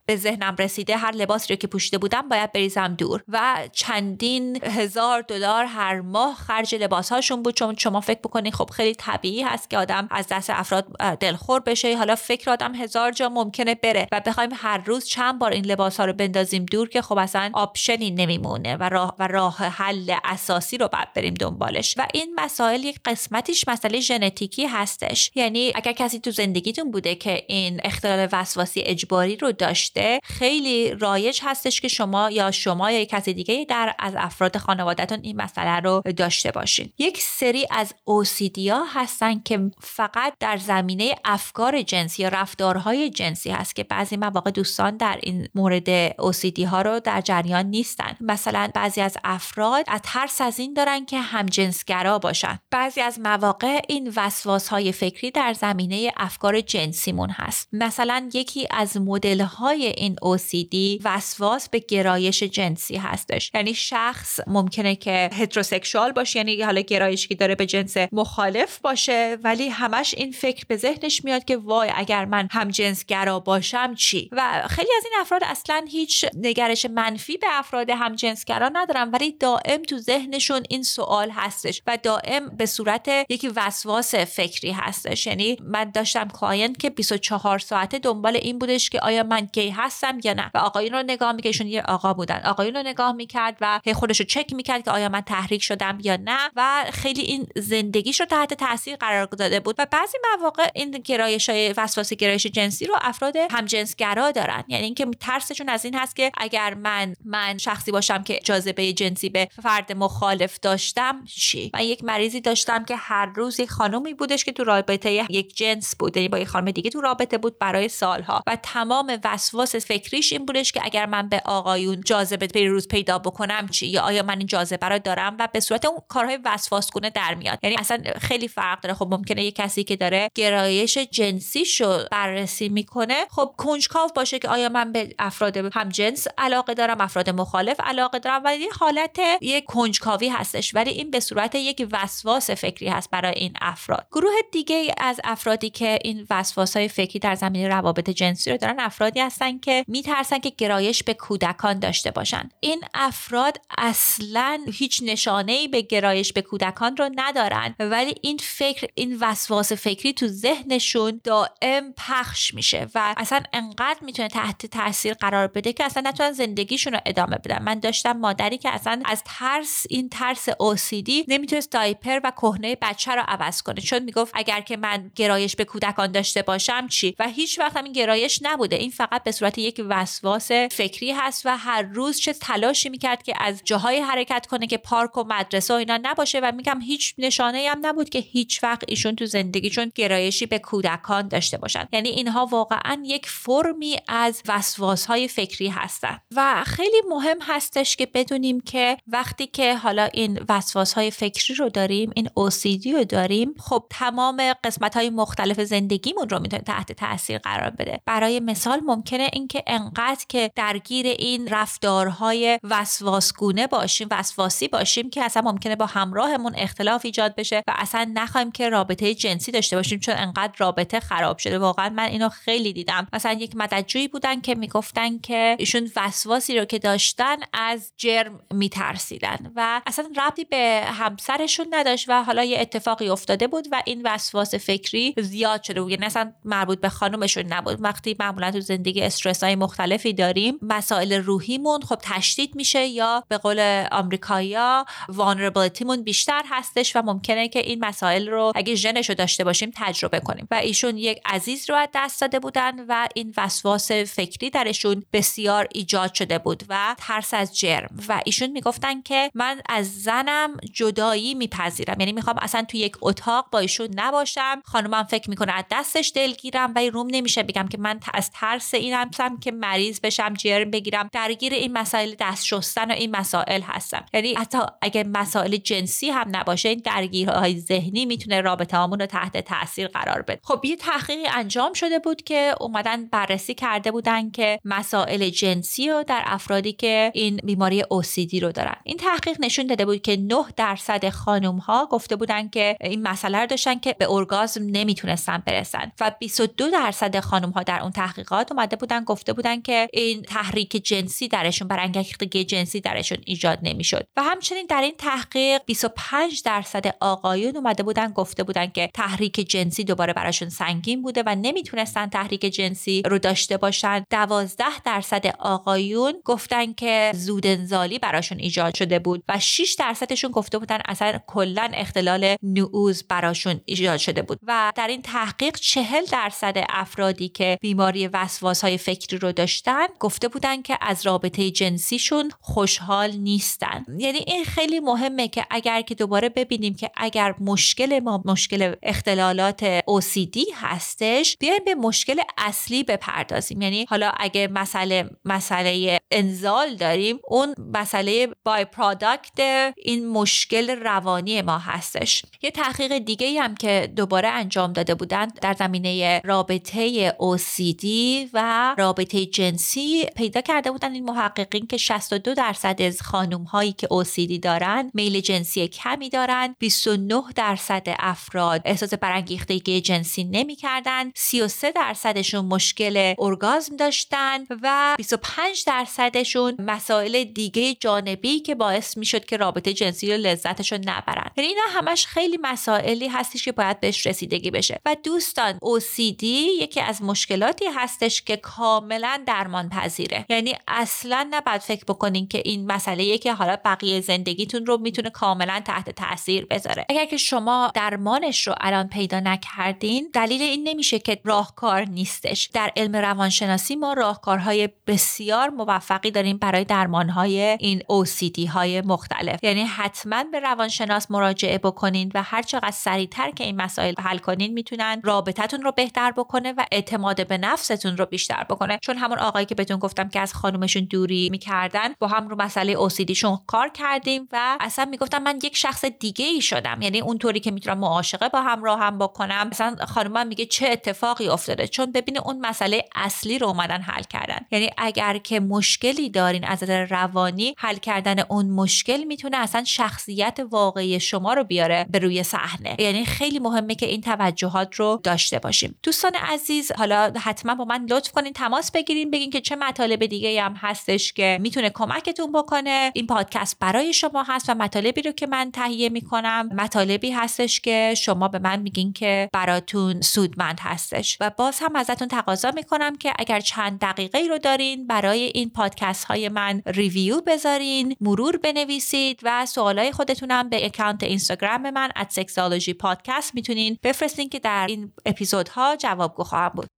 به 0.06 0.16
ذهنم 0.16 0.56
رسیده 0.60 0.98
هر 0.98 1.12
لباسی 1.12 1.54
رو 1.54 1.56
که 1.56 1.68
پوشیده 1.68 1.98
بودم 1.98 2.30
باید 2.30 2.52
بریزم 2.52 2.96
دور. 2.96 3.24
و 3.28 3.56
چندین 3.72 4.64
هزار 4.64 5.22
دلار 5.22 5.66
هر 5.66 6.02
ماه 6.02 6.36
خرج 6.36 6.76
لباس 6.76 7.12
هاشون 7.12 7.44
بود. 7.44 7.56
چون 7.56 7.76
شما 7.78 8.02
فکر 8.02 8.20
بکنید 8.20 8.54
خب 8.54 8.70
خیلی 8.70 8.96
طبیعی 8.96 9.42
هست 9.42 9.70
که 9.70 9.78
آدم 9.78 10.08
از 10.12 10.28
دست 10.28 10.50
افراد 10.50 10.88
دلخور 11.20 11.60
بشه. 11.60 11.98
حالا 11.98 12.16
فکر 12.16 12.52
آدم 12.52 12.76
هزار 12.76 13.12
جا 13.12 13.30
ممکنه 13.30 13.76
بره 13.76 14.08
و 14.12 14.22
بخوایم 14.26 14.50
هر 14.54 14.78
روز 14.78 15.06
چند 15.06 15.40
بار 15.40 15.52
این 15.52 15.66
لباس 15.66 16.00
ها 16.00 16.06
رو 16.06 16.14
بندازیم 16.14 16.66
دور 16.66 16.90
که 16.90 17.02
خب 17.02 17.18
اصلا 17.18 17.50
آپشنی 17.54 18.12
نمیمونه 18.12 18.76
و 18.76 18.84
راه 18.84 19.16
و 19.20 19.28
راه 19.28 19.58
حل 19.58 20.16
اساسی 20.24 20.78
رو 20.78 20.88
بعد 20.88 21.14
بریم 21.14 21.34
دنبالش. 21.34 21.96
و 21.98 22.08
این 22.14 22.40
مسائل 22.40 22.84
یک 22.84 23.00
قسمتیش 23.06 23.68
مسئله 23.68 24.00
ژنتیکی 24.00 24.66
هستش. 24.66 25.32
یعنی 25.36 25.72
اگر 25.76 25.92
کسی 25.92 26.20
تو 26.20 26.32
زندگیتون 26.32 26.92
بوده 26.92 27.16
که 27.16 27.46
این 27.48 27.82
اختلال 27.84 28.30
وسواسی 28.32 28.82
اجباری 28.82 29.36
رو 29.36 29.52
داشت 29.52 29.95
خیلی 30.24 30.92
رایج 30.92 31.40
هستش 31.44 31.82
که 31.82 31.88
شما 31.88 32.32
یا 32.32 32.52
شما 32.52 32.92
یا 32.92 33.06
کسی 33.06 33.34
دیگه 33.34 33.66
در 33.70 33.96
از 34.00 34.14
افراد 34.18 34.58
خانوادهتون 34.58 35.20
این 35.22 35.42
مسئله 35.42 35.80
رو 35.80 36.02
داشته 36.18 36.52
باشین. 36.52 36.94
یک 36.98 37.22
سری 37.22 37.68
از 37.72 37.94
اوسیدیا 38.04 38.84
هستن 38.94 39.40
که 39.40 39.72
فقط 39.82 40.34
در 40.40 40.58
زمینه 40.58 41.16
افکار 41.26 41.82
جنسی 41.82 42.24
یا 42.24 42.30
رفتارهای 42.30 43.10
جنسی 43.10 43.50
هست 43.50 43.76
که 43.76 43.84
بعضی 43.84 44.18
مواقع 44.18 44.52
دوستان 44.52 44.98
در 44.98 45.20
این 45.24 45.48
مورد 45.56 45.90
اوسیدی 46.20 46.64
ها 46.64 46.82
رو 46.82 47.00
در 47.00 47.22
جریان 47.22 47.66
نیستن. 47.66 48.16
مثلا 48.22 48.70
بعضی 48.74 49.02
از 49.02 49.18
افراد 49.24 49.86
از 49.88 50.00
ترس 50.04 50.42
از 50.42 50.60
این 50.60 50.74
دارن 50.74 51.06
که 51.06 51.20
همجنسگرا 51.20 52.20
باشن. 52.20 52.60
بعضی 52.72 53.02
از 53.02 53.20
مواقع 53.20 53.82
این 53.88 54.14
وسواس 54.16 54.68
های 54.68 54.92
فکری 54.92 55.32
در 55.32 55.54
زمینه 55.54 56.12
افکار 56.18 56.62
جنسیمون 56.62 57.30
هست. 57.30 57.70
مثلا 57.72 58.30
یکی 58.34 58.68
از 58.72 58.98
مدل 58.98 59.42
های 59.42 59.85
این 59.86 60.16
OCD 60.16 61.02
وسواس 61.04 61.70
به 61.70 61.80
گرایش 61.80 62.44
جنسی 62.44 62.98
هستش. 62.98 63.52
یعنی 63.54 63.74
شخص 63.74 64.40
ممکنه 64.48 64.96
که 64.96 65.30
هتروسکشوال 65.34 66.12
باشه 66.12 66.40
یعنی 66.40 66.62
حالا 66.62 66.82
گرایشی 66.82 67.28
که 67.28 67.36
داره 67.36 67.56
به 67.56 67.66
جنس 67.66 67.98
مخالف 68.12 68.80
باشه 68.80 69.38
ولی 69.44 69.70
همش 69.70 70.16
این 70.18 70.32
فکر 70.32 70.66
به 70.68 70.78
ذهنش 70.78 71.26
میاد 71.26 71.46
که 71.46 71.58
وای 71.58 71.92
اگر 71.96 72.26
من 72.26 72.48
هم 72.52 72.70
جنسگرا 72.70 73.40
باشم 73.40 73.96
چی؟ 73.96 74.30
و 74.32 74.68
خیلی 74.70 74.90
از 74.98 75.04
این 75.06 75.14
افراد 75.22 75.42
اصلا 75.44 75.86
هیچ 75.92 76.26
نگرش 76.34 76.86
منفی 76.86 77.38
به 77.38 77.48
افراد 77.50 77.90
هم 77.90 78.16
جنسگرا 78.16 78.70
ندارن 78.74 79.10
ولی 79.12 79.32
دائم 79.32 79.82
تو 79.82 79.98
ذهنشون 79.98 80.64
این 80.70 80.84
سوال 80.84 81.30
هستش 81.30 81.82
و 81.88 81.98
دائم 82.04 82.50
به 82.58 82.66
صورت 82.66 83.10
یک 83.30 83.48
وسواس 83.48 84.16
فکری 84.16 84.72
هستش. 84.72 85.28
یعنی 85.28 85.58
من 85.62 85.92
داشتم 85.92 86.28
client 86.28 86.80
که 86.80 86.90
24 86.90 87.60
ساعته 87.60 88.00
دنبال 88.00 88.36
این 88.36 88.60
بودش 88.60 88.90
که 88.90 89.00
آیا 89.00 89.24
من 89.24 89.48
کی 89.48 89.70
هستم 89.78 90.18
یا 90.24 90.34
نه. 90.34 90.52
و 90.54 90.58
آقایون 90.58 90.94
رو 90.94 91.04
نگاه 91.04 91.32
می‌کرد 91.32 91.48
ایشون 91.48 91.68
یه 91.68 91.82
آقا 91.82 92.14
بودن. 92.14 92.42
آقایون 92.46 92.76
رو 92.76 92.84
نگاه 92.84 93.12
می‌کرد 93.12 93.58
و 93.62 93.80
هی 93.84 93.94
خودش 93.94 94.20
رو 94.20 94.26
چک 94.26 94.54
می‌کرد 94.54 94.84
که 94.84 94.92
آیا 94.92 95.10
من 95.10 95.22
تحریک 95.22 95.64
شدم 95.64 95.98
یا 96.04 96.18
نه. 96.24 96.38
و 96.56 96.86
خیلی 96.94 97.22
این 97.22 97.48
زندگیش 97.56 98.20
رو 98.20 98.26
تحت 98.26 98.54
تاثیر 98.54 98.96
قرار 98.96 99.26
داده 99.26 99.60
بود. 99.60 99.76
و 99.78 99.88
بعضی 99.92 100.18
مواقع 100.38 100.68
این 100.76 100.92
گرایش 100.92 101.50
های 101.50 101.74
وسواس 101.78 102.14
گرایش 102.14 102.48
جنسی 102.48 102.86
رو 102.86 102.96
افراد 103.02 103.36
همجنسگرا 103.52 104.32
دارن. 104.32 104.64
یعنی 104.68 104.86
اینکه 104.86 105.06
ترسشون 105.20 105.70
از 105.70 105.86
این 105.86 105.96
هست 105.96 106.16
که 106.16 106.32
اگر 106.38 106.74
من 106.74 107.16
من 107.26 107.58
شخصی 107.58 107.92
باشم 107.92 108.24
که 108.24 108.40
جاذبه 108.44 108.94
جنسی 108.94 109.30
به 109.30 109.48
فرد 109.64 109.92
مخالف 109.92 110.60
داشتم 110.60 111.26
چی؟ 111.26 111.72
من 111.74 111.82
یک 111.82 112.04
مریضی 112.04 112.42
داشتم 112.42 112.86
که 112.86 112.96
هر 112.96 113.26
روز 113.26 113.60
یک 113.60 113.70
خانومی 113.70 114.14
بودش 114.14 114.46
که 114.46 114.52
تو 114.52 114.64
رابطه 114.64 115.12
یک 115.30 115.56
جنس 115.56 115.96
بود. 115.96 116.18
یعنی 116.18 116.30
با 116.30 116.40
یک 116.40 116.48
خانم 116.48 116.72
دیگه 116.72 116.90
تو 116.90 117.02
رابطه 117.02 117.38
بود 117.38 117.60
برای 117.60 117.90
سالها. 117.90 118.44
و 118.48 118.58
تمام 118.64 119.20
وسواس 119.24 119.65
وسواس 119.66 119.86
فکریش 119.86 120.34
این 120.34 120.46
بودش 120.46 120.72
که 120.72 120.82
اگر 120.84 121.06
من 121.06 121.30
به 121.30 121.42
آقایون 121.46 122.02
جاذبه 122.02 122.48
به 122.48 122.68
روز 122.68 122.88
پیدا 122.88 123.20
بکنم 123.20 123.68
چی؟ 123.68 123.88
یا 123.88 124.02
آیا 124.02 124.24
من 124.24 124.38
این 124.38 124.48
جاذبه 124.48 124.90
رو 124.90 125.00
دارم؟ 125.00 125.36
و 125.40 125.48
به 125.54 125.60
صورت 125.60 125.86
اون 125.86 125.98
کارهای 126.08 126.40
وسواسگونه 126.46 127.10
در 127.10 127.36
میاد. 127.36 127.60
یعنی 127.64 127.76
اصلا 127.80 127.98
خیلی 128.22 128.48
فرق 128.48 128.82
داره. 128.82 128.96
خب 128.96 129.08
ممکنه 129.12 129.44
یه 129.44 129.52
کسی 129.52 129.84
که 129.84 129.96
داره 129.96 130.30
گرایش 130.36 130.98
جنسیشو 130.98 132.04
بررسی 132.12 132.70
می‌کنه 132.70 133.26
خب 133.30 133.54
کنجکاو 133.58 134.10
باشه 134.16 134.40
که 134.40 134.50
آیا 134.50 134.70
من 134.70 134.92
به 134.92 135.16
افراد 135.20 135.58
هم 135.58 135.90
جنس 135.90 136.28
علاقه 136.38 136.74
دارم 136.74 137.02
افراد 137.02 137.30
مخالف 137.30 137.80
علاقه 137.80 138.20
دارم. 138.20 138.42
و 138.46 138.58
یه 138.58 138.70
حالت 138.80 139.20
یک 139.42 139.66
کنجکاوی 139.66 140.30
هستش. 140.30 140.76
ولی 140.76 140.92
این 140.92 141.12
به 141.12 141.20
صورت 141.20 141.56
یک 141.56 141.88
وسواس 141.92 142.50
فکری 142.50 142.88
هست 142.88 143.10
برای 143.12 143.34
این 143.36 143.54
افراد. 143.62 144.08
گروه 144.12 144.34
دیگه 144.52 144.96
از 144.98 145.22
افرادی 145.24 145.70
که 145.70 146.00
این 146.04 146.28
وسواس 146.30 146.78
های 146.78 146.88
فکری 146.88 147.20
در 147.20 147.36
زمینه 147.36 147.68
روابط 147.68 148.10
جنسی 148.10 148.52
رو 148.52 148.58
دارن 148.58 148.80
افرادی 148.80 149.20
هستن 149.20 149.55
که 149.60 149.86
میترسن 149.88 150.40
که 150.40 150.50
گرایش 150.58 151.04
به 151.04 151.14
کودکان 151.14 151.80
داشته 151.80 152.12
باشن. 152.12 152.50
این 152.60 152.84
افراد 152.94 153.58
اصلا 153.78 154.60
هیچ 154.74 155.02
نشانه 155.04 155.52
ای 155.52 155.68
به 155.68 155.82
گرایش 155.82 156.34
به 156.34 156.42
کودکان 156.42 156.98
رو 156.98 157.10
ندارن 157.16 157.76
ولی 157.80 158.16
این 158.22 158.38
فکر 158.42 158.88
این 158.96 159.18
وسواس 159.22 159.72
فکری 159.72 160.14
تو 160.14 160.28
ذهنشون 160.28 161.22
دائم 161.24 161.94
پخش 161.98 162.54
میشه 162.54 162.88
و 162.96 163.14
اصلا 163.18 163.44
انقدر 163.54 164.00
می‌تونه 164.02 164.28
تحت 164.28 164.66
تاثیر 164.66 165.14
قرار 165.14 165.48
بده 165.48 165.74
که 165.74 165.84
اصلا 165.84 166.10
نتونن 166.10 166.32
زندگیشون 166.32 166.94
رو 166.94 167.00
ادامه 167.06 167.38
بدن. 167.38 167.64
من 167.64 167.80
داشتم 167.80 168.18
مادری 168.18 168.58
که 168.58 168.70
اصلا 168.70 169.02
از 169.06 169.24
ترس 169.26 169.86
این 169.90 170.10
ترس 170.10 170.50
OCD 170.50 171.12
نمی‌تونست 171.28 171.72
دایپر 171.72 172.20
و 172.24 172.32
کهنه 172.32 172.78
بچه 172.82 173.12
رو 173.12 173.24
عوض 173.28 173.62
کنه. 173.62 173.82
چون 173.82 174.04
می‌گفت 174.04 174.32
اگر 174.36 174.62
که 174.62 174.78
من 174.78 175.12
گرایش 175.16 175.56
به 175.56 175.66
کودکان 175.66 176.12
داشته 176.12 176.42
باشم 176.42 176.88
چی؟ 176.88 177.16
و 177.20 177.28
هیچ 177.28 177.60
وقت 177.60 177.78
هم 177.78 177.84
این 177.84 177.94
گرایش 177.94 178.40
نبوده. 178.44 178.76
این 178.76 178.90
فقط 178.90 179.24
به 179.24 179.32
صورت 179.46 179.58
یک 179.58 179.82
وسواس 179.90 180.52
فکری 180.52 181.12
هست 181.12 181.46
و 181.46 181.58
هر 181.58 181.82
روز 181.82 182.20
چه 182.20 182.34
تلاشی 182.34 182.90
می‌کرد 182.90 183.24
که 183.24 183.34
از 183.40 183.62
جاهای 183.64 184.00
حرکت 184.00 184.48
کنه 184.48 184.68
که 184.68 184.78
پارک 184.78 185.18
و 185.18 185.24
مدرسه 185.28 185.74
و 185.74 185.78
اینا 185.78 186.00
نباشه 186.04 186.40
و 186.40 186.52
میگم 186.56 186.82
هیچ 186.82 187.16
نشانه 187.18 187.68
هم 187.70 187.80
نبود 187.86 188.10
که 188.10 188.20
هیچ 188.20 188.64
وقت 188.64 188.84
ایشون 188.88 189.16
تو 189.16 189.26
زندگیشون 189.26 189.92
گرایشی 189.96 190.46
به 190.46 190.60
کودکان 190.60 191.28
داشته 191.28 191.58
باشن. 191.58 191.88
یعنی 191.94 192.10
اینها 192.10 192.46
واقعا 192.46 193.04
یک 193.06 193.26
فرمی 193.30 193.98
از 194.08 194.42
وسواس 194.48 195.06
های 195.06 195.28
فکری 195.28 195.68
هستن. 195.68 196.20
و 196.36 196.64
خیلی 196.66 197.02
مهم 197.10 197.38
هستش 197.42 197.96
که 197.96 198.06
بدونیم 198.14 198.62
که 198.62 198.98
وقتی 199.08 199.48
که 199.48 199.76
حالا 199.76 200.10
این 200.14 200.40
وسواس 200.50 200.94
های 200.94 201.12
فکری 201.12 201.56
رو 201.56 201.70
داریم 201.70 202.12
این 202.16 202.28
OCD 202.28 202.88
رو 202.94 203.04
داریم 203.04 203.54
خب 203.60 203.84
تمام 203.90 204.54
قسمت 204.64 204.98
های 204.98 205.10
مختلف 205.10 205.62
زندگیمون 205.62 206.30
رو 206.30 206.40
می‌تونه 206.40 206.62
تحت 206.64 206.92
تاثیر 206.92 207.38
قرار 207.38 207.70
بده. 207.70 208.02
برای 208.06 208.40
مثال 208.40 208.80
ممکنه 208.80 209.25
اینکه 209.34 209.64
انقدر 209.68 210.26
که 210.30 210.52
درگیر 210.56 211.06
این 211.06 211.48
رفتارهای 211.48 212.60
وسواسگونه 212.64 213.68
باشیم 213.68 214.08
وسواسی 214.12 214.68
باشیم 214.68 215.10
که 215.10 215.24
اصلا 215.24 215.52
ممکنه 215.52 215.76
با 215.76 215.86
همراهمون 215.86 216.54
اختلاف 216.58 217.06
ایجاد 217.06 217.36
بشه 217.36 217.64
و 217.68 217.74
اصلا 217.76 218.12
نخوایم 218.14 218.52
که 218.52 218.70
رابطه 218.70 219.14
جنسی 219.14 219.52
داشته 219.52 219.76
باشیم 219.76 220.00
چون 220.00 220.16
انقدر 220.18 220.54
رابطه 220.58 221.00
خراب 221.00 221.38
شده. 221.38 221.60
واقعا 221.60 221.90
من 221.90 222.04
اینو 222.04 222.30
خیلی 222.30 222.74
دیدم. 222.74 223.08
مثلا 223.14 223.32
یک 223.32 223.56
مددجویی 223.56 224.08
بودن 224.08 224.42
که 224.42 224.56
می‌گفتن 224.56 225.20
که 225.20 225.56
ایشون 225.60 225.92
وسواسی 225.96 226.60
رو 226.60 226.66
که 226.66 226.80
داشتن 226.80 227.36
از 227.54 227.94
جرم 227.98 228.40
میترسیدن 228.54 229.52
و 229.56 229.82
اصلا 229.88 230.06
ربطی 230.18 230.44
به 230.44 230.82
همسرشون 230.86 231.68
نداشت 231.72 232.10
و 232.10 232.24
حالا 232.24 232.44
یه 232.44 232.60
اتفاقی 232.60 233.10
افتاده 233.10 233.48
بود 233.48 233.68
و 233.72 233.82
این 233.86 234.02
وسواس 234.06 234.56
فکری 234.56 235.14
زیاد 235.18 235.64
شده 235.64 235.82
بود. 235.82 235.92
یعنی 235.92 236.06
اصلا 236.06 236.32
مربوط 236.46 236.80
به 236.80 236.90
خانومشون 236.90 237.46
نبود. 237.54 237.84
وقتی 237.84 238.16
معمولا 238.20 238.52
تو 238.52 238.60
زندگی 238.60 239.02
استرس 239.16 239.44
های 239.44 239.56
مختلفی 239.56 240.14
داریم. 240.14 240.60
مسائل 240.62 241.14
روحیمون 241.14 241.82
خب 241.82 241.98
تشدید 242.02 242.56
میشه 242.56 242.86
یا 242.86 243.24
به 243.28 243.38
قول 243.38 243.86
آمریکایا 243.92 244.86
وانربلیتیمون 245.10 246.04
بیشتر 246.04 246.44
هستش 246.50 246.96
و 246.96 247.02
ممکنه 247.02 247.48
که 247.48 247.60
این 247.60 247.86
مسائل 247.86 248.30
رو 248.30 248.52
اگه 248.56 248.76
ژنش 248.76 249.10
داشته 249.10 249.44
باشیم 249.44 249.72
تجربه 249.76 250.20
کنیم. 250.20 250.48
و 250.52 250.56
ایشون 250.56 250.98
یک 250.98 251.22
عزیز 251.26 251.70
رو 251.70 251.76
از 251.76 251.90
دست 251.94 252.22
داده 252.22 252.40
بودن 252.40 252.86
و 252.88 253.08
این 253.16 253.34
وسواس 253.38 253.92
فکری 253.92 254.50
درشون 254.50 255.04
بسیار 255.14 255.68
ایجاد 255.72 256.14
شده 256.14 256.38
بود 256.38 256.64
و 256.70 256.96
ترس 256.98 257.34
از 257.34 257.60
جرم. 257.60 257.98
و 258.08 258.22
ایشون 258.26 258.50
می‌گفتن 258.50 259.02
که 259.02 259.32
من 259.34 259.62
از 259.70 260.02
زنم 260.02 260.58
جدایی 260.74 261.34
میپذیرم. 261.34 261.96
یعنی 262.00 262.12
می‌خوام 262.12 262.36
اصلا 262.42 262.66
تو 262.70 262.78
یک 262.78 262.96
اتاق 263.02 263.46
با 263.52 263.60
ایشون 263.60 263.88
نباشم. 263.96 264.62
خانمم 264.66 265.04
فکر 265.04 265.30
می‌کنه 265.30 265.52
از 265.52 265.64
دستش 265.72 266.12
دلگیرم 266.16 266.74
و 266.76 266.80
روم 266.80 267.08
نمیشه. 267.12 267.44
بگم 267.44 267.68
که 267.68 267.78
من 267.78 268.00
از 268.14 268.32
ترس 268.32 268.74
این 268.74 268.94
هستم 269.10 269.38
که 269.38 269.52
مریض 269.52 270.00
بشم 270.00 270.34
جرم 270.34 270.72
بگیرم. 270.72 271.10
درگیر 271.12 271.54
این 271.54 271.74
مسائل 271.74 272.16
دست 272.20 272.46
شستن 272.46 272.92
و 272.92 272.94
این 272.94 273.16
مسائل 273.16 273.62
هستم. 273.62 274.06
یعنی 274.14 274.34
حتی 274.34 274.58
اگه 274.82 275.04
مسائل 275.04 275.58
جنسی 275.58 276.10
هم 276.10 276.28
نباشه 276.32 276.70
این 276.70 276.82
درگیرهای 276.86 277.60
ذهنی 277.60 278.06
می‌تونه 278.06 278.42
رابطه 278.42 278.78
رو 278.78 279.06
تحت 279.06 279.38
تاثیر 279.38 279.88
قرار 279.88 280.22
بده. 280.22 280.40
خب 280.44 280.66
یه 280.66 280.76
تحقیقی 280.76 281.28
انجام 281.28 281.74
شده 281.74 282.00
بود 282.00 282.24
که 282.24 282.56
اومدن 282.60 283.06
بررسی 283.06 283.54
کرده 283.54 283.92
بودن 283.92 284.32
که 284.32 284.60
مسائل 284.66 285.30
جنسی 285.30 285.90
رو 285.90 286.04
در 286.04 286.22
افرادی 286.26 286.74
که 286.74 287.12
این 287.14 287.38
بیماری 287.44 287.84
OCD 287.84 288.42
رو 288.42 288.52
دارن. 288.52 288.76
این 288.84 288.98
تحقیق 288.98 289.38
نشون 289.40 289.68
داده 289.68 289.86
بود 289.86 290.02
که 290.02 290.18
9 290.18 290.36
درصد 290.58 291.10
خانم 291.10 291.58
ها 291.58 291.86
گفته 291.86 292.16
بودن 292.16 292.50
که 292.50 292.78
این 292.82 293.02
مسئله 293.08 293.40
رو 293.40 293.46
داشتن 293.46 293.80
که 293.80 293.96
به 294.00 294.12
ارگازم 294.12 294.64
نمی‌تونستن 294.64 295.44
برسن 295.46 295.92
و 296.00 296.12
22 296.20 296.72
درصد 296.72 297.20
خانم 297.20 297.50
ها 297.50 297.64
در 297.64 297.82
اون 297.82 297.92
تحقیقات 297.92 298.52
اومده 298.52 298.76
بودن 298.76 298.95
گفته 299.04 299.34
بودن 299.34 299.62
که 299.62 299.90
این 299.94 300.22
تحریک 300.22 300.70
جنسی 300.70 301.28
درشون 301.28 301.68
برانگیختگی 301.68 302.44
جنسی 302.44 302.82
درشون 302.82 303.18
ایجاد 303.26 303.60
نمی‌شد. 303.62 304.08
و 304.18 304.24
همچنین 304.24 304.66
در 304.70 304.82
این 304.82 304.96
تحقیق 304.98 305.62
25 305.66 306.42
درصد 306.44 306.96
آقایون 307.00 307.58
اومده 307.58 307.84
بودن 307.84 308.12
گفته 308.12 308.44
بودن 308.44 308.66
که 308.66 308.90
تحریک 308.94 309.34
جنسی 309.34 309.84
دوباره 309.84 310.14
براشون 310.14 310.50
سنگین 310.50 311.02
بوده 311.02 311.24
و 311.26 311.36
نمی‌تونستن 311.36 312.08
تحریک 312.08 312.42
جنسی 312.42 313.02
رو 313.06 313.20
داشته 313.20 313.58
باشن. 313.58 314.06
12 314.10 314.64
درصد 314.86 315.28
آقایون 315.40 316.14
گفتن 316.26 316.74
که 316.74 317.12
زودنزالی 317.16 318.00
براشون 318.00 318.40
ایجاد 318.40 318.76
شده 318.76 319.00
بود 319.00 319.24
و 319.28 319.40
6 319.40 319.76
درصدشون 319.80 320.32
گفته 320.32 320.58
بودن 320.58 320.80
اصلا 320.86 321.20
کلا 321.28 321.70
اختلال 321.74 322.36
نعوز 322.44 323.04
براشون 323.04 323.62
ایجاد 323.66 323.98
شده 323.98 324.22
بود. 324.22 324.40
و 324.44 324.72
در 324.76 324.88
این 324.88 325.02
تحقیق 325.02 325.56
40 325.56 326.04
درصد 326.12 326.66
افرادی 326.70 327.30
که 327.30 327.58
بیماری 327.62 328.08
وسواس 328.08 328.62
های 328.62 328.78
فکری 328.86 329.18
رو 329.18 329.32
داشتن 329.32 329.88
گفته 330.00 330.28
بودن 330.28 330.62
که 330.62 330.78
از 330.82 331.06
رابطه 331.06 331.52
جنسیشون 331.52 332.32
خوشحال 332.42 333.12
نیستن. 333.12 333.86
یعنی 333.98 334.18
این 334.28 334.46
خیلی 334.46 334.80
مهمه 334.80 335.28
که 335.28 335.46
اگر 335.50 335.82
که 335.82 335.96
دوباره 335.96 336.30
ببینیم 336.30 336.76
که 336.76 336.92
اگر 336.98 337.36
مشکل 337.40 338.00
ما 338.00 338.22
مشکل 338.26 338.76
اختلالات 338.84 339.80
OCD 339.80 340.38
هستش 340.54 341.38
بیایم 341.40 341.64
به 341.66 341.76
مشکل 341.76 342.20
اصلی 342.38 342.84
بپردازیم. 342.84 343.62
یعنی 343.62 343.86
حالا 343.90 344.12
اگه 344.18 344.48
مسئله 344.48 345.10
مسئله 345.26 346.00
انزال 346.12 346.76
داریم 346.76 347.20
اون 347.28 347.56
مسئله 347.74 348.28
بای 348.44 348.66
پروداکت 348.66 349.74
این 349.78 350.08
مشکل 350.08 350.70
روانی 350.70 351.42
ما 351.42 351.58
هستش. 351.58 352.26
یه 352.42 352.52
تحقیق 352.52 352.98
دیگه 352.98 353.42
هم 353.42 353.56
که 353.56 353.94
دوباره 353.96 354.28
انجام 354.28 354.74
داده 354.74 354.96
بودن 354.96 355.28
در 355.42 355.54
زمینه 355.54 356.22
رابطه 356.24 357.10
OCD 357.10 357.86
و 358.34 358.75
رابطه 358.78 359.26
جنسی 359.26 360.06
پیدا 360.06 360.42
کرده 360.42 360.72
بودن. 360.72 360.94
این 360.94 361.04
محققین 361.04 361.68
که 361.68 361.78
62 361.78 362.34
درصد 362.34 362.82
از 362.82 363.02
خانم 363.02 363.44
هایی 363.44 363.74
که 363.74 363.88
OCD 363.88 364.40
دارن 364.40 364.92
میل 364.94 365.20
جنسی 365.20 365.68
کمی 365.68 366.10
دارن. 366.10 366.56
29 366.60 367.24
درصد 367.36 367.96
افراد 368.00 368.62
احساس 368.66 368.94
برانگیختگی 368.94 369.82
جنسی 369.82 370.24
نمی‌کردن. 370.24 371.12
33 371.16 371.72
درصدشون 371.72 372.46
مشکل 372.46 373.14
ارگازم 373.20 373.76
داشتن 373.76 374.46
و 374.64 374.96
25 374.98 375.64
درصدشون 375.68 376.56
مسائل 376.60 377.24
دیگه 377.24 377.74
جانبی 377.74 378.40
که 378.40 378.56
باعث 378.56 378.98
می‌شد 378.98 379.26
که 379.26 379.38
رابطه 379.38 379.74
جنسی 379.74 380.12
رو 380.12 380.18
لذتشون 380.18 380.80
نبرن. 380.80 381.32
یعنی 381.38 381.48
اینا 381.48 381.62
همش 381.70 382.06
خیلی 382.06 382.38
مسائلی 382.42 383.08
هستش 383.08 383.46
که 383.46 383.52
باید 383.52 383.80
بهش 383.80 384.08
رسیدگی 384.08 384.52
بشه. 384.52 384.80
و 384.86 384.96
دوستان 385.04 385.60
OCD 385.64 386.24
یکی 386.24 386.82
از 386.82 387.02
مشکلاتی 387.02 387.66
هستش 387.76 388.22
که 388.22 388.38
کاملا 388.66 389.24
درمان 389.26 389.70
پذیره 389.70 390.26
یعنی 390.30 390.54
اصلا 390.68 391.28
نباید 391.32 391.62
فکر 391.62 391.84
بکنین 391.88 392.28
که 392.28 392.42
این 392.46 392.72
مسئله 392.72 393.18
که 393.18 393.34
حالا 393.34 393.58
بقیه 393.66 394.02
زندگیتون 394.02 394.66
رو 394.66 394.78
می‌تونه 394.78 395.10
کاملا 395.10 395.62
تحت 395.66 395.90
تاثیر 395.90 396.46
بذاره. 396.46 396.86
اگر 396.90 397.06
که 397.06 397.18
شما 397.18 397.72
درمانش 397.76 398.48
رو 398.48 398.56
الان 398.62 398.88
پیدا 398.88 399.20
نکردین 399.20 400.10
دلیل 400.14 400.42
این 400.42 400.68
نمیشه 400.68 401.00
که 401.00 401.22
راهکار 401.24 401.86
نیستش. 401.86 402.50
در 402.54 402.72
علم 402.76 402.96
روانشناسی 402.96 403.76
ما 403.76 403.94
راهکارهای 403.94 404.70
بسیار 404.88 405.50
موفقی 405.50 406.12
داریم 406.12 406.38
برای 406.38 406.64
درمانهای 406.64 407.40
این 407.60 407.80
OCD 407.80 408.50
های 408.50 408.82
مختلف. 408.82 409.44
یعنی 409.44 409.64
حتما 409.64 410.24
به 410.32 410.40
روانشناس 410.40 411.12
مراجعه 411.12 411.58
بکنین 411.58 412.12
و 412.14 412.24
هر 412.24 412.42
چقدر 412.42 412.72
سریعتر 412.72 413.32
که 413.32 413.44
این 413.44 413.62
مسائل 413.62 413.94
حل 414.00 414.18
کنین 414.18 414.54
می‌تونن 414.54 415.02
رابطتون 415.04 415.62
رو 415.62 415.72
بهتر 415.72 416.12
بکنه 416.12 416.54
و 416.58 416.66
اعتماد 416.72 417.28
به 417.28 417.38
نفستون 417.38 417.98
رو 417.98 418.06
بیشتر 418.06 418.44
بکنه 418.44 418.55
چون 418.82 418.98
همون 418.98 419.18
آقایی 419.18 419.46
که 419.46 419.56
بهتون 419.56 419.78
گفتم 419.78 420.10
که 420.10 420.20
از 420.20 420.34
خانومشون 420.34 420.88
دوری 420.90 421.30
می‌کردن 421.32 421.94
با 422.00 422.08
هم 422.08 422.28
رو 422.28 422.36
مسئله 422.40 422.72
اوسیدیشون 422.72 423.40
کار 423.48 423.70
کردیم 423.70 424.28
و 424.32 424.58
اصلا 424.60 424.86
می‌گفتم 424.86 425.24
من 425.24 425.40
یک 425.44 425.58
شخص 425.58 425.86
دیگه 425.86 426.26
ای 426.26 426.42
شدم. 426.42 426.82
یعنی 426.82 427.02
اونطوری 427.02 427.40
که 427.40 427.52
می‌تونم 427.52 427.78
معاشقه 427.78 428.30
با 428.30 428.42
همراه 428.42 428.80
هم 428.80 429.00
بکنم. 429.00 429.48
مثلا 429.52 429.76
خانم 429.88 430.28
میگه 430.28 430.46
چه 430.46 430.70
اتفاقی 430.70 431.28
افتاده؟ 431.28 431.68
چون 431.68 431.92
ببینه 431.92 432.20
اون 432.20 432.46
مسئله 432.46 432.86
اصلی 432.96 433.40
رو 433.40 433.48
اومدن 433.48 433.82
حل 433.82 434.04
کردن. 434.04 434.40
یعنی 434.52 434.70
اگر 434.78 435.18
که 435.18 435.40
مشکلی 435.40 436.10
دارین 436.10 436.44
از 436.44 436.64
نظر 436.64 436.86
روانی 436.86 437.56
حل 437.58 437.76
کردن 437.76 438.20
اون 438.20 438.50
مشکل 438.50 439.04
می‌تونه 439.04 439.38
اصلا 439.38 439.64
شخصیت 439.64 440.40
واقعی 440.50 441.00
شما 441.00 441.34
رو 441.34 441.44
بیاره 441.44 441.86
به 441.90 442.00
روی 442.00 442.24
صحنه. 442.24 442.76
یعنی 442.80 443.06
خیلی 443.06 443.40
مهمه 443.40 443.76
که 443.76 443.86
این 443.86 444.02
توجهات 444.02 444.76
رو 444.76 445.02
داشته 445.04 445.40
باشیم. 445.40 445.80
دوستان 445.84 446.16
عزیز 446.16 446.72
حالا 446.72 447.14
حتما 447.24 447.56
با 447.56 447.66
من 447.66 447.86
لطف 447.90 448.12
تماس 448.36 448.72
بگیرین 448.72 449.12
بگین 449.12 449.30
که 449.30 449.42
چه 449.42 449.56
مطالب 449.56 450.06
دیگه 450.06 450.42
هم 450.42 450.54
هستش 450.58 451.14
که 451.14 451.38
می‌تونه 451.42 451.70
کمکتون 451.70 452.32
بکنه. 452.32 452.92
این 452.96 453.08
پادکست 453.08 453.60
برای 453.60 453.94
شما 453.94 454.24
هست 454.24 454.50
و 454.50 454.54
مطالبی 454.54 455.02
رو 455.02 455.12
که 455.12 455.28
من 455.28 455.52
تهیه 455.52 455.90
می‌کنم. 455.90 456.50
مطالبی 456.58 457.12
هستش 457.12 457.62
که 457.62 457.94
شما 457.98 458.28
به 458.28 458.40
من 458.40 458.60
میگین 458.60 458.94
که 458.94 459.30
براتون 459.34 460.02
سودمند 460.02 460.60
هستش. 460.62 461.18
و 461.22 461.32
باز 461.38 461.60
هم 461.60 461.76
ازتون 461.76 462.08
تقاضا 462.08 462.52
می‌کنم 462.52 462.96
که 462.96 463.14
اگر 463.20 463.40
چند 463.40 463.80
دقیقه 463.80 464.20
رو 464.20 464.38
دارین 464.38 464.88
برای 464.88 465.32
این 465.34 465.50
پادکست 465.50 466.06
های 466.06 466.30
من 466.30 466.62
ریویو 466.66 467.22
بذارین 467.22 467.96
مرور 468.02 468.38
بنویسید 468.38 469.20
و 469.24 469.46
سوالای 469.46 469.92
خودتونم 469.92 470.50
به 470.50 470.66
اکانت 470.66 471.04
اینستاگرام 471.04 471.70
من 471.70 471.90
at 471.90 472.22
sexology 472.22 472.74
podcast 472.84 473.34
می‌تونین 473.34 473.78
بفرستین 473.84 474.30
که 474.30 474.40
در 474.40 474.68
این 474.70 474.92
اپیزودها 475.06 475.76
جوابگو 475.76 476.24
خواهم 476.24 476.50
بود. 476.56 476.75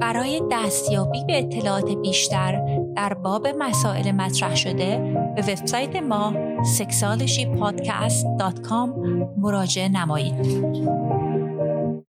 برای 0.00 0.42
دستیابی 0.52 1.24
به 1.24 1.38
اطلاعات 1.38 1.92
بیشتر 1.92 2.80
در 2.96 3.14
باب 3.14 3.46
مسائل 3.58 4.10
مطرح 4.10 4.54
شده 4.54 4.96
به 5.36 5.42
وبسایت 5.42 5.96
ما 5.96 6.34
sexualshypodcast.com 6.78 8.88
مراجعه 9.36 9.88
نمایید. 9.88 10.34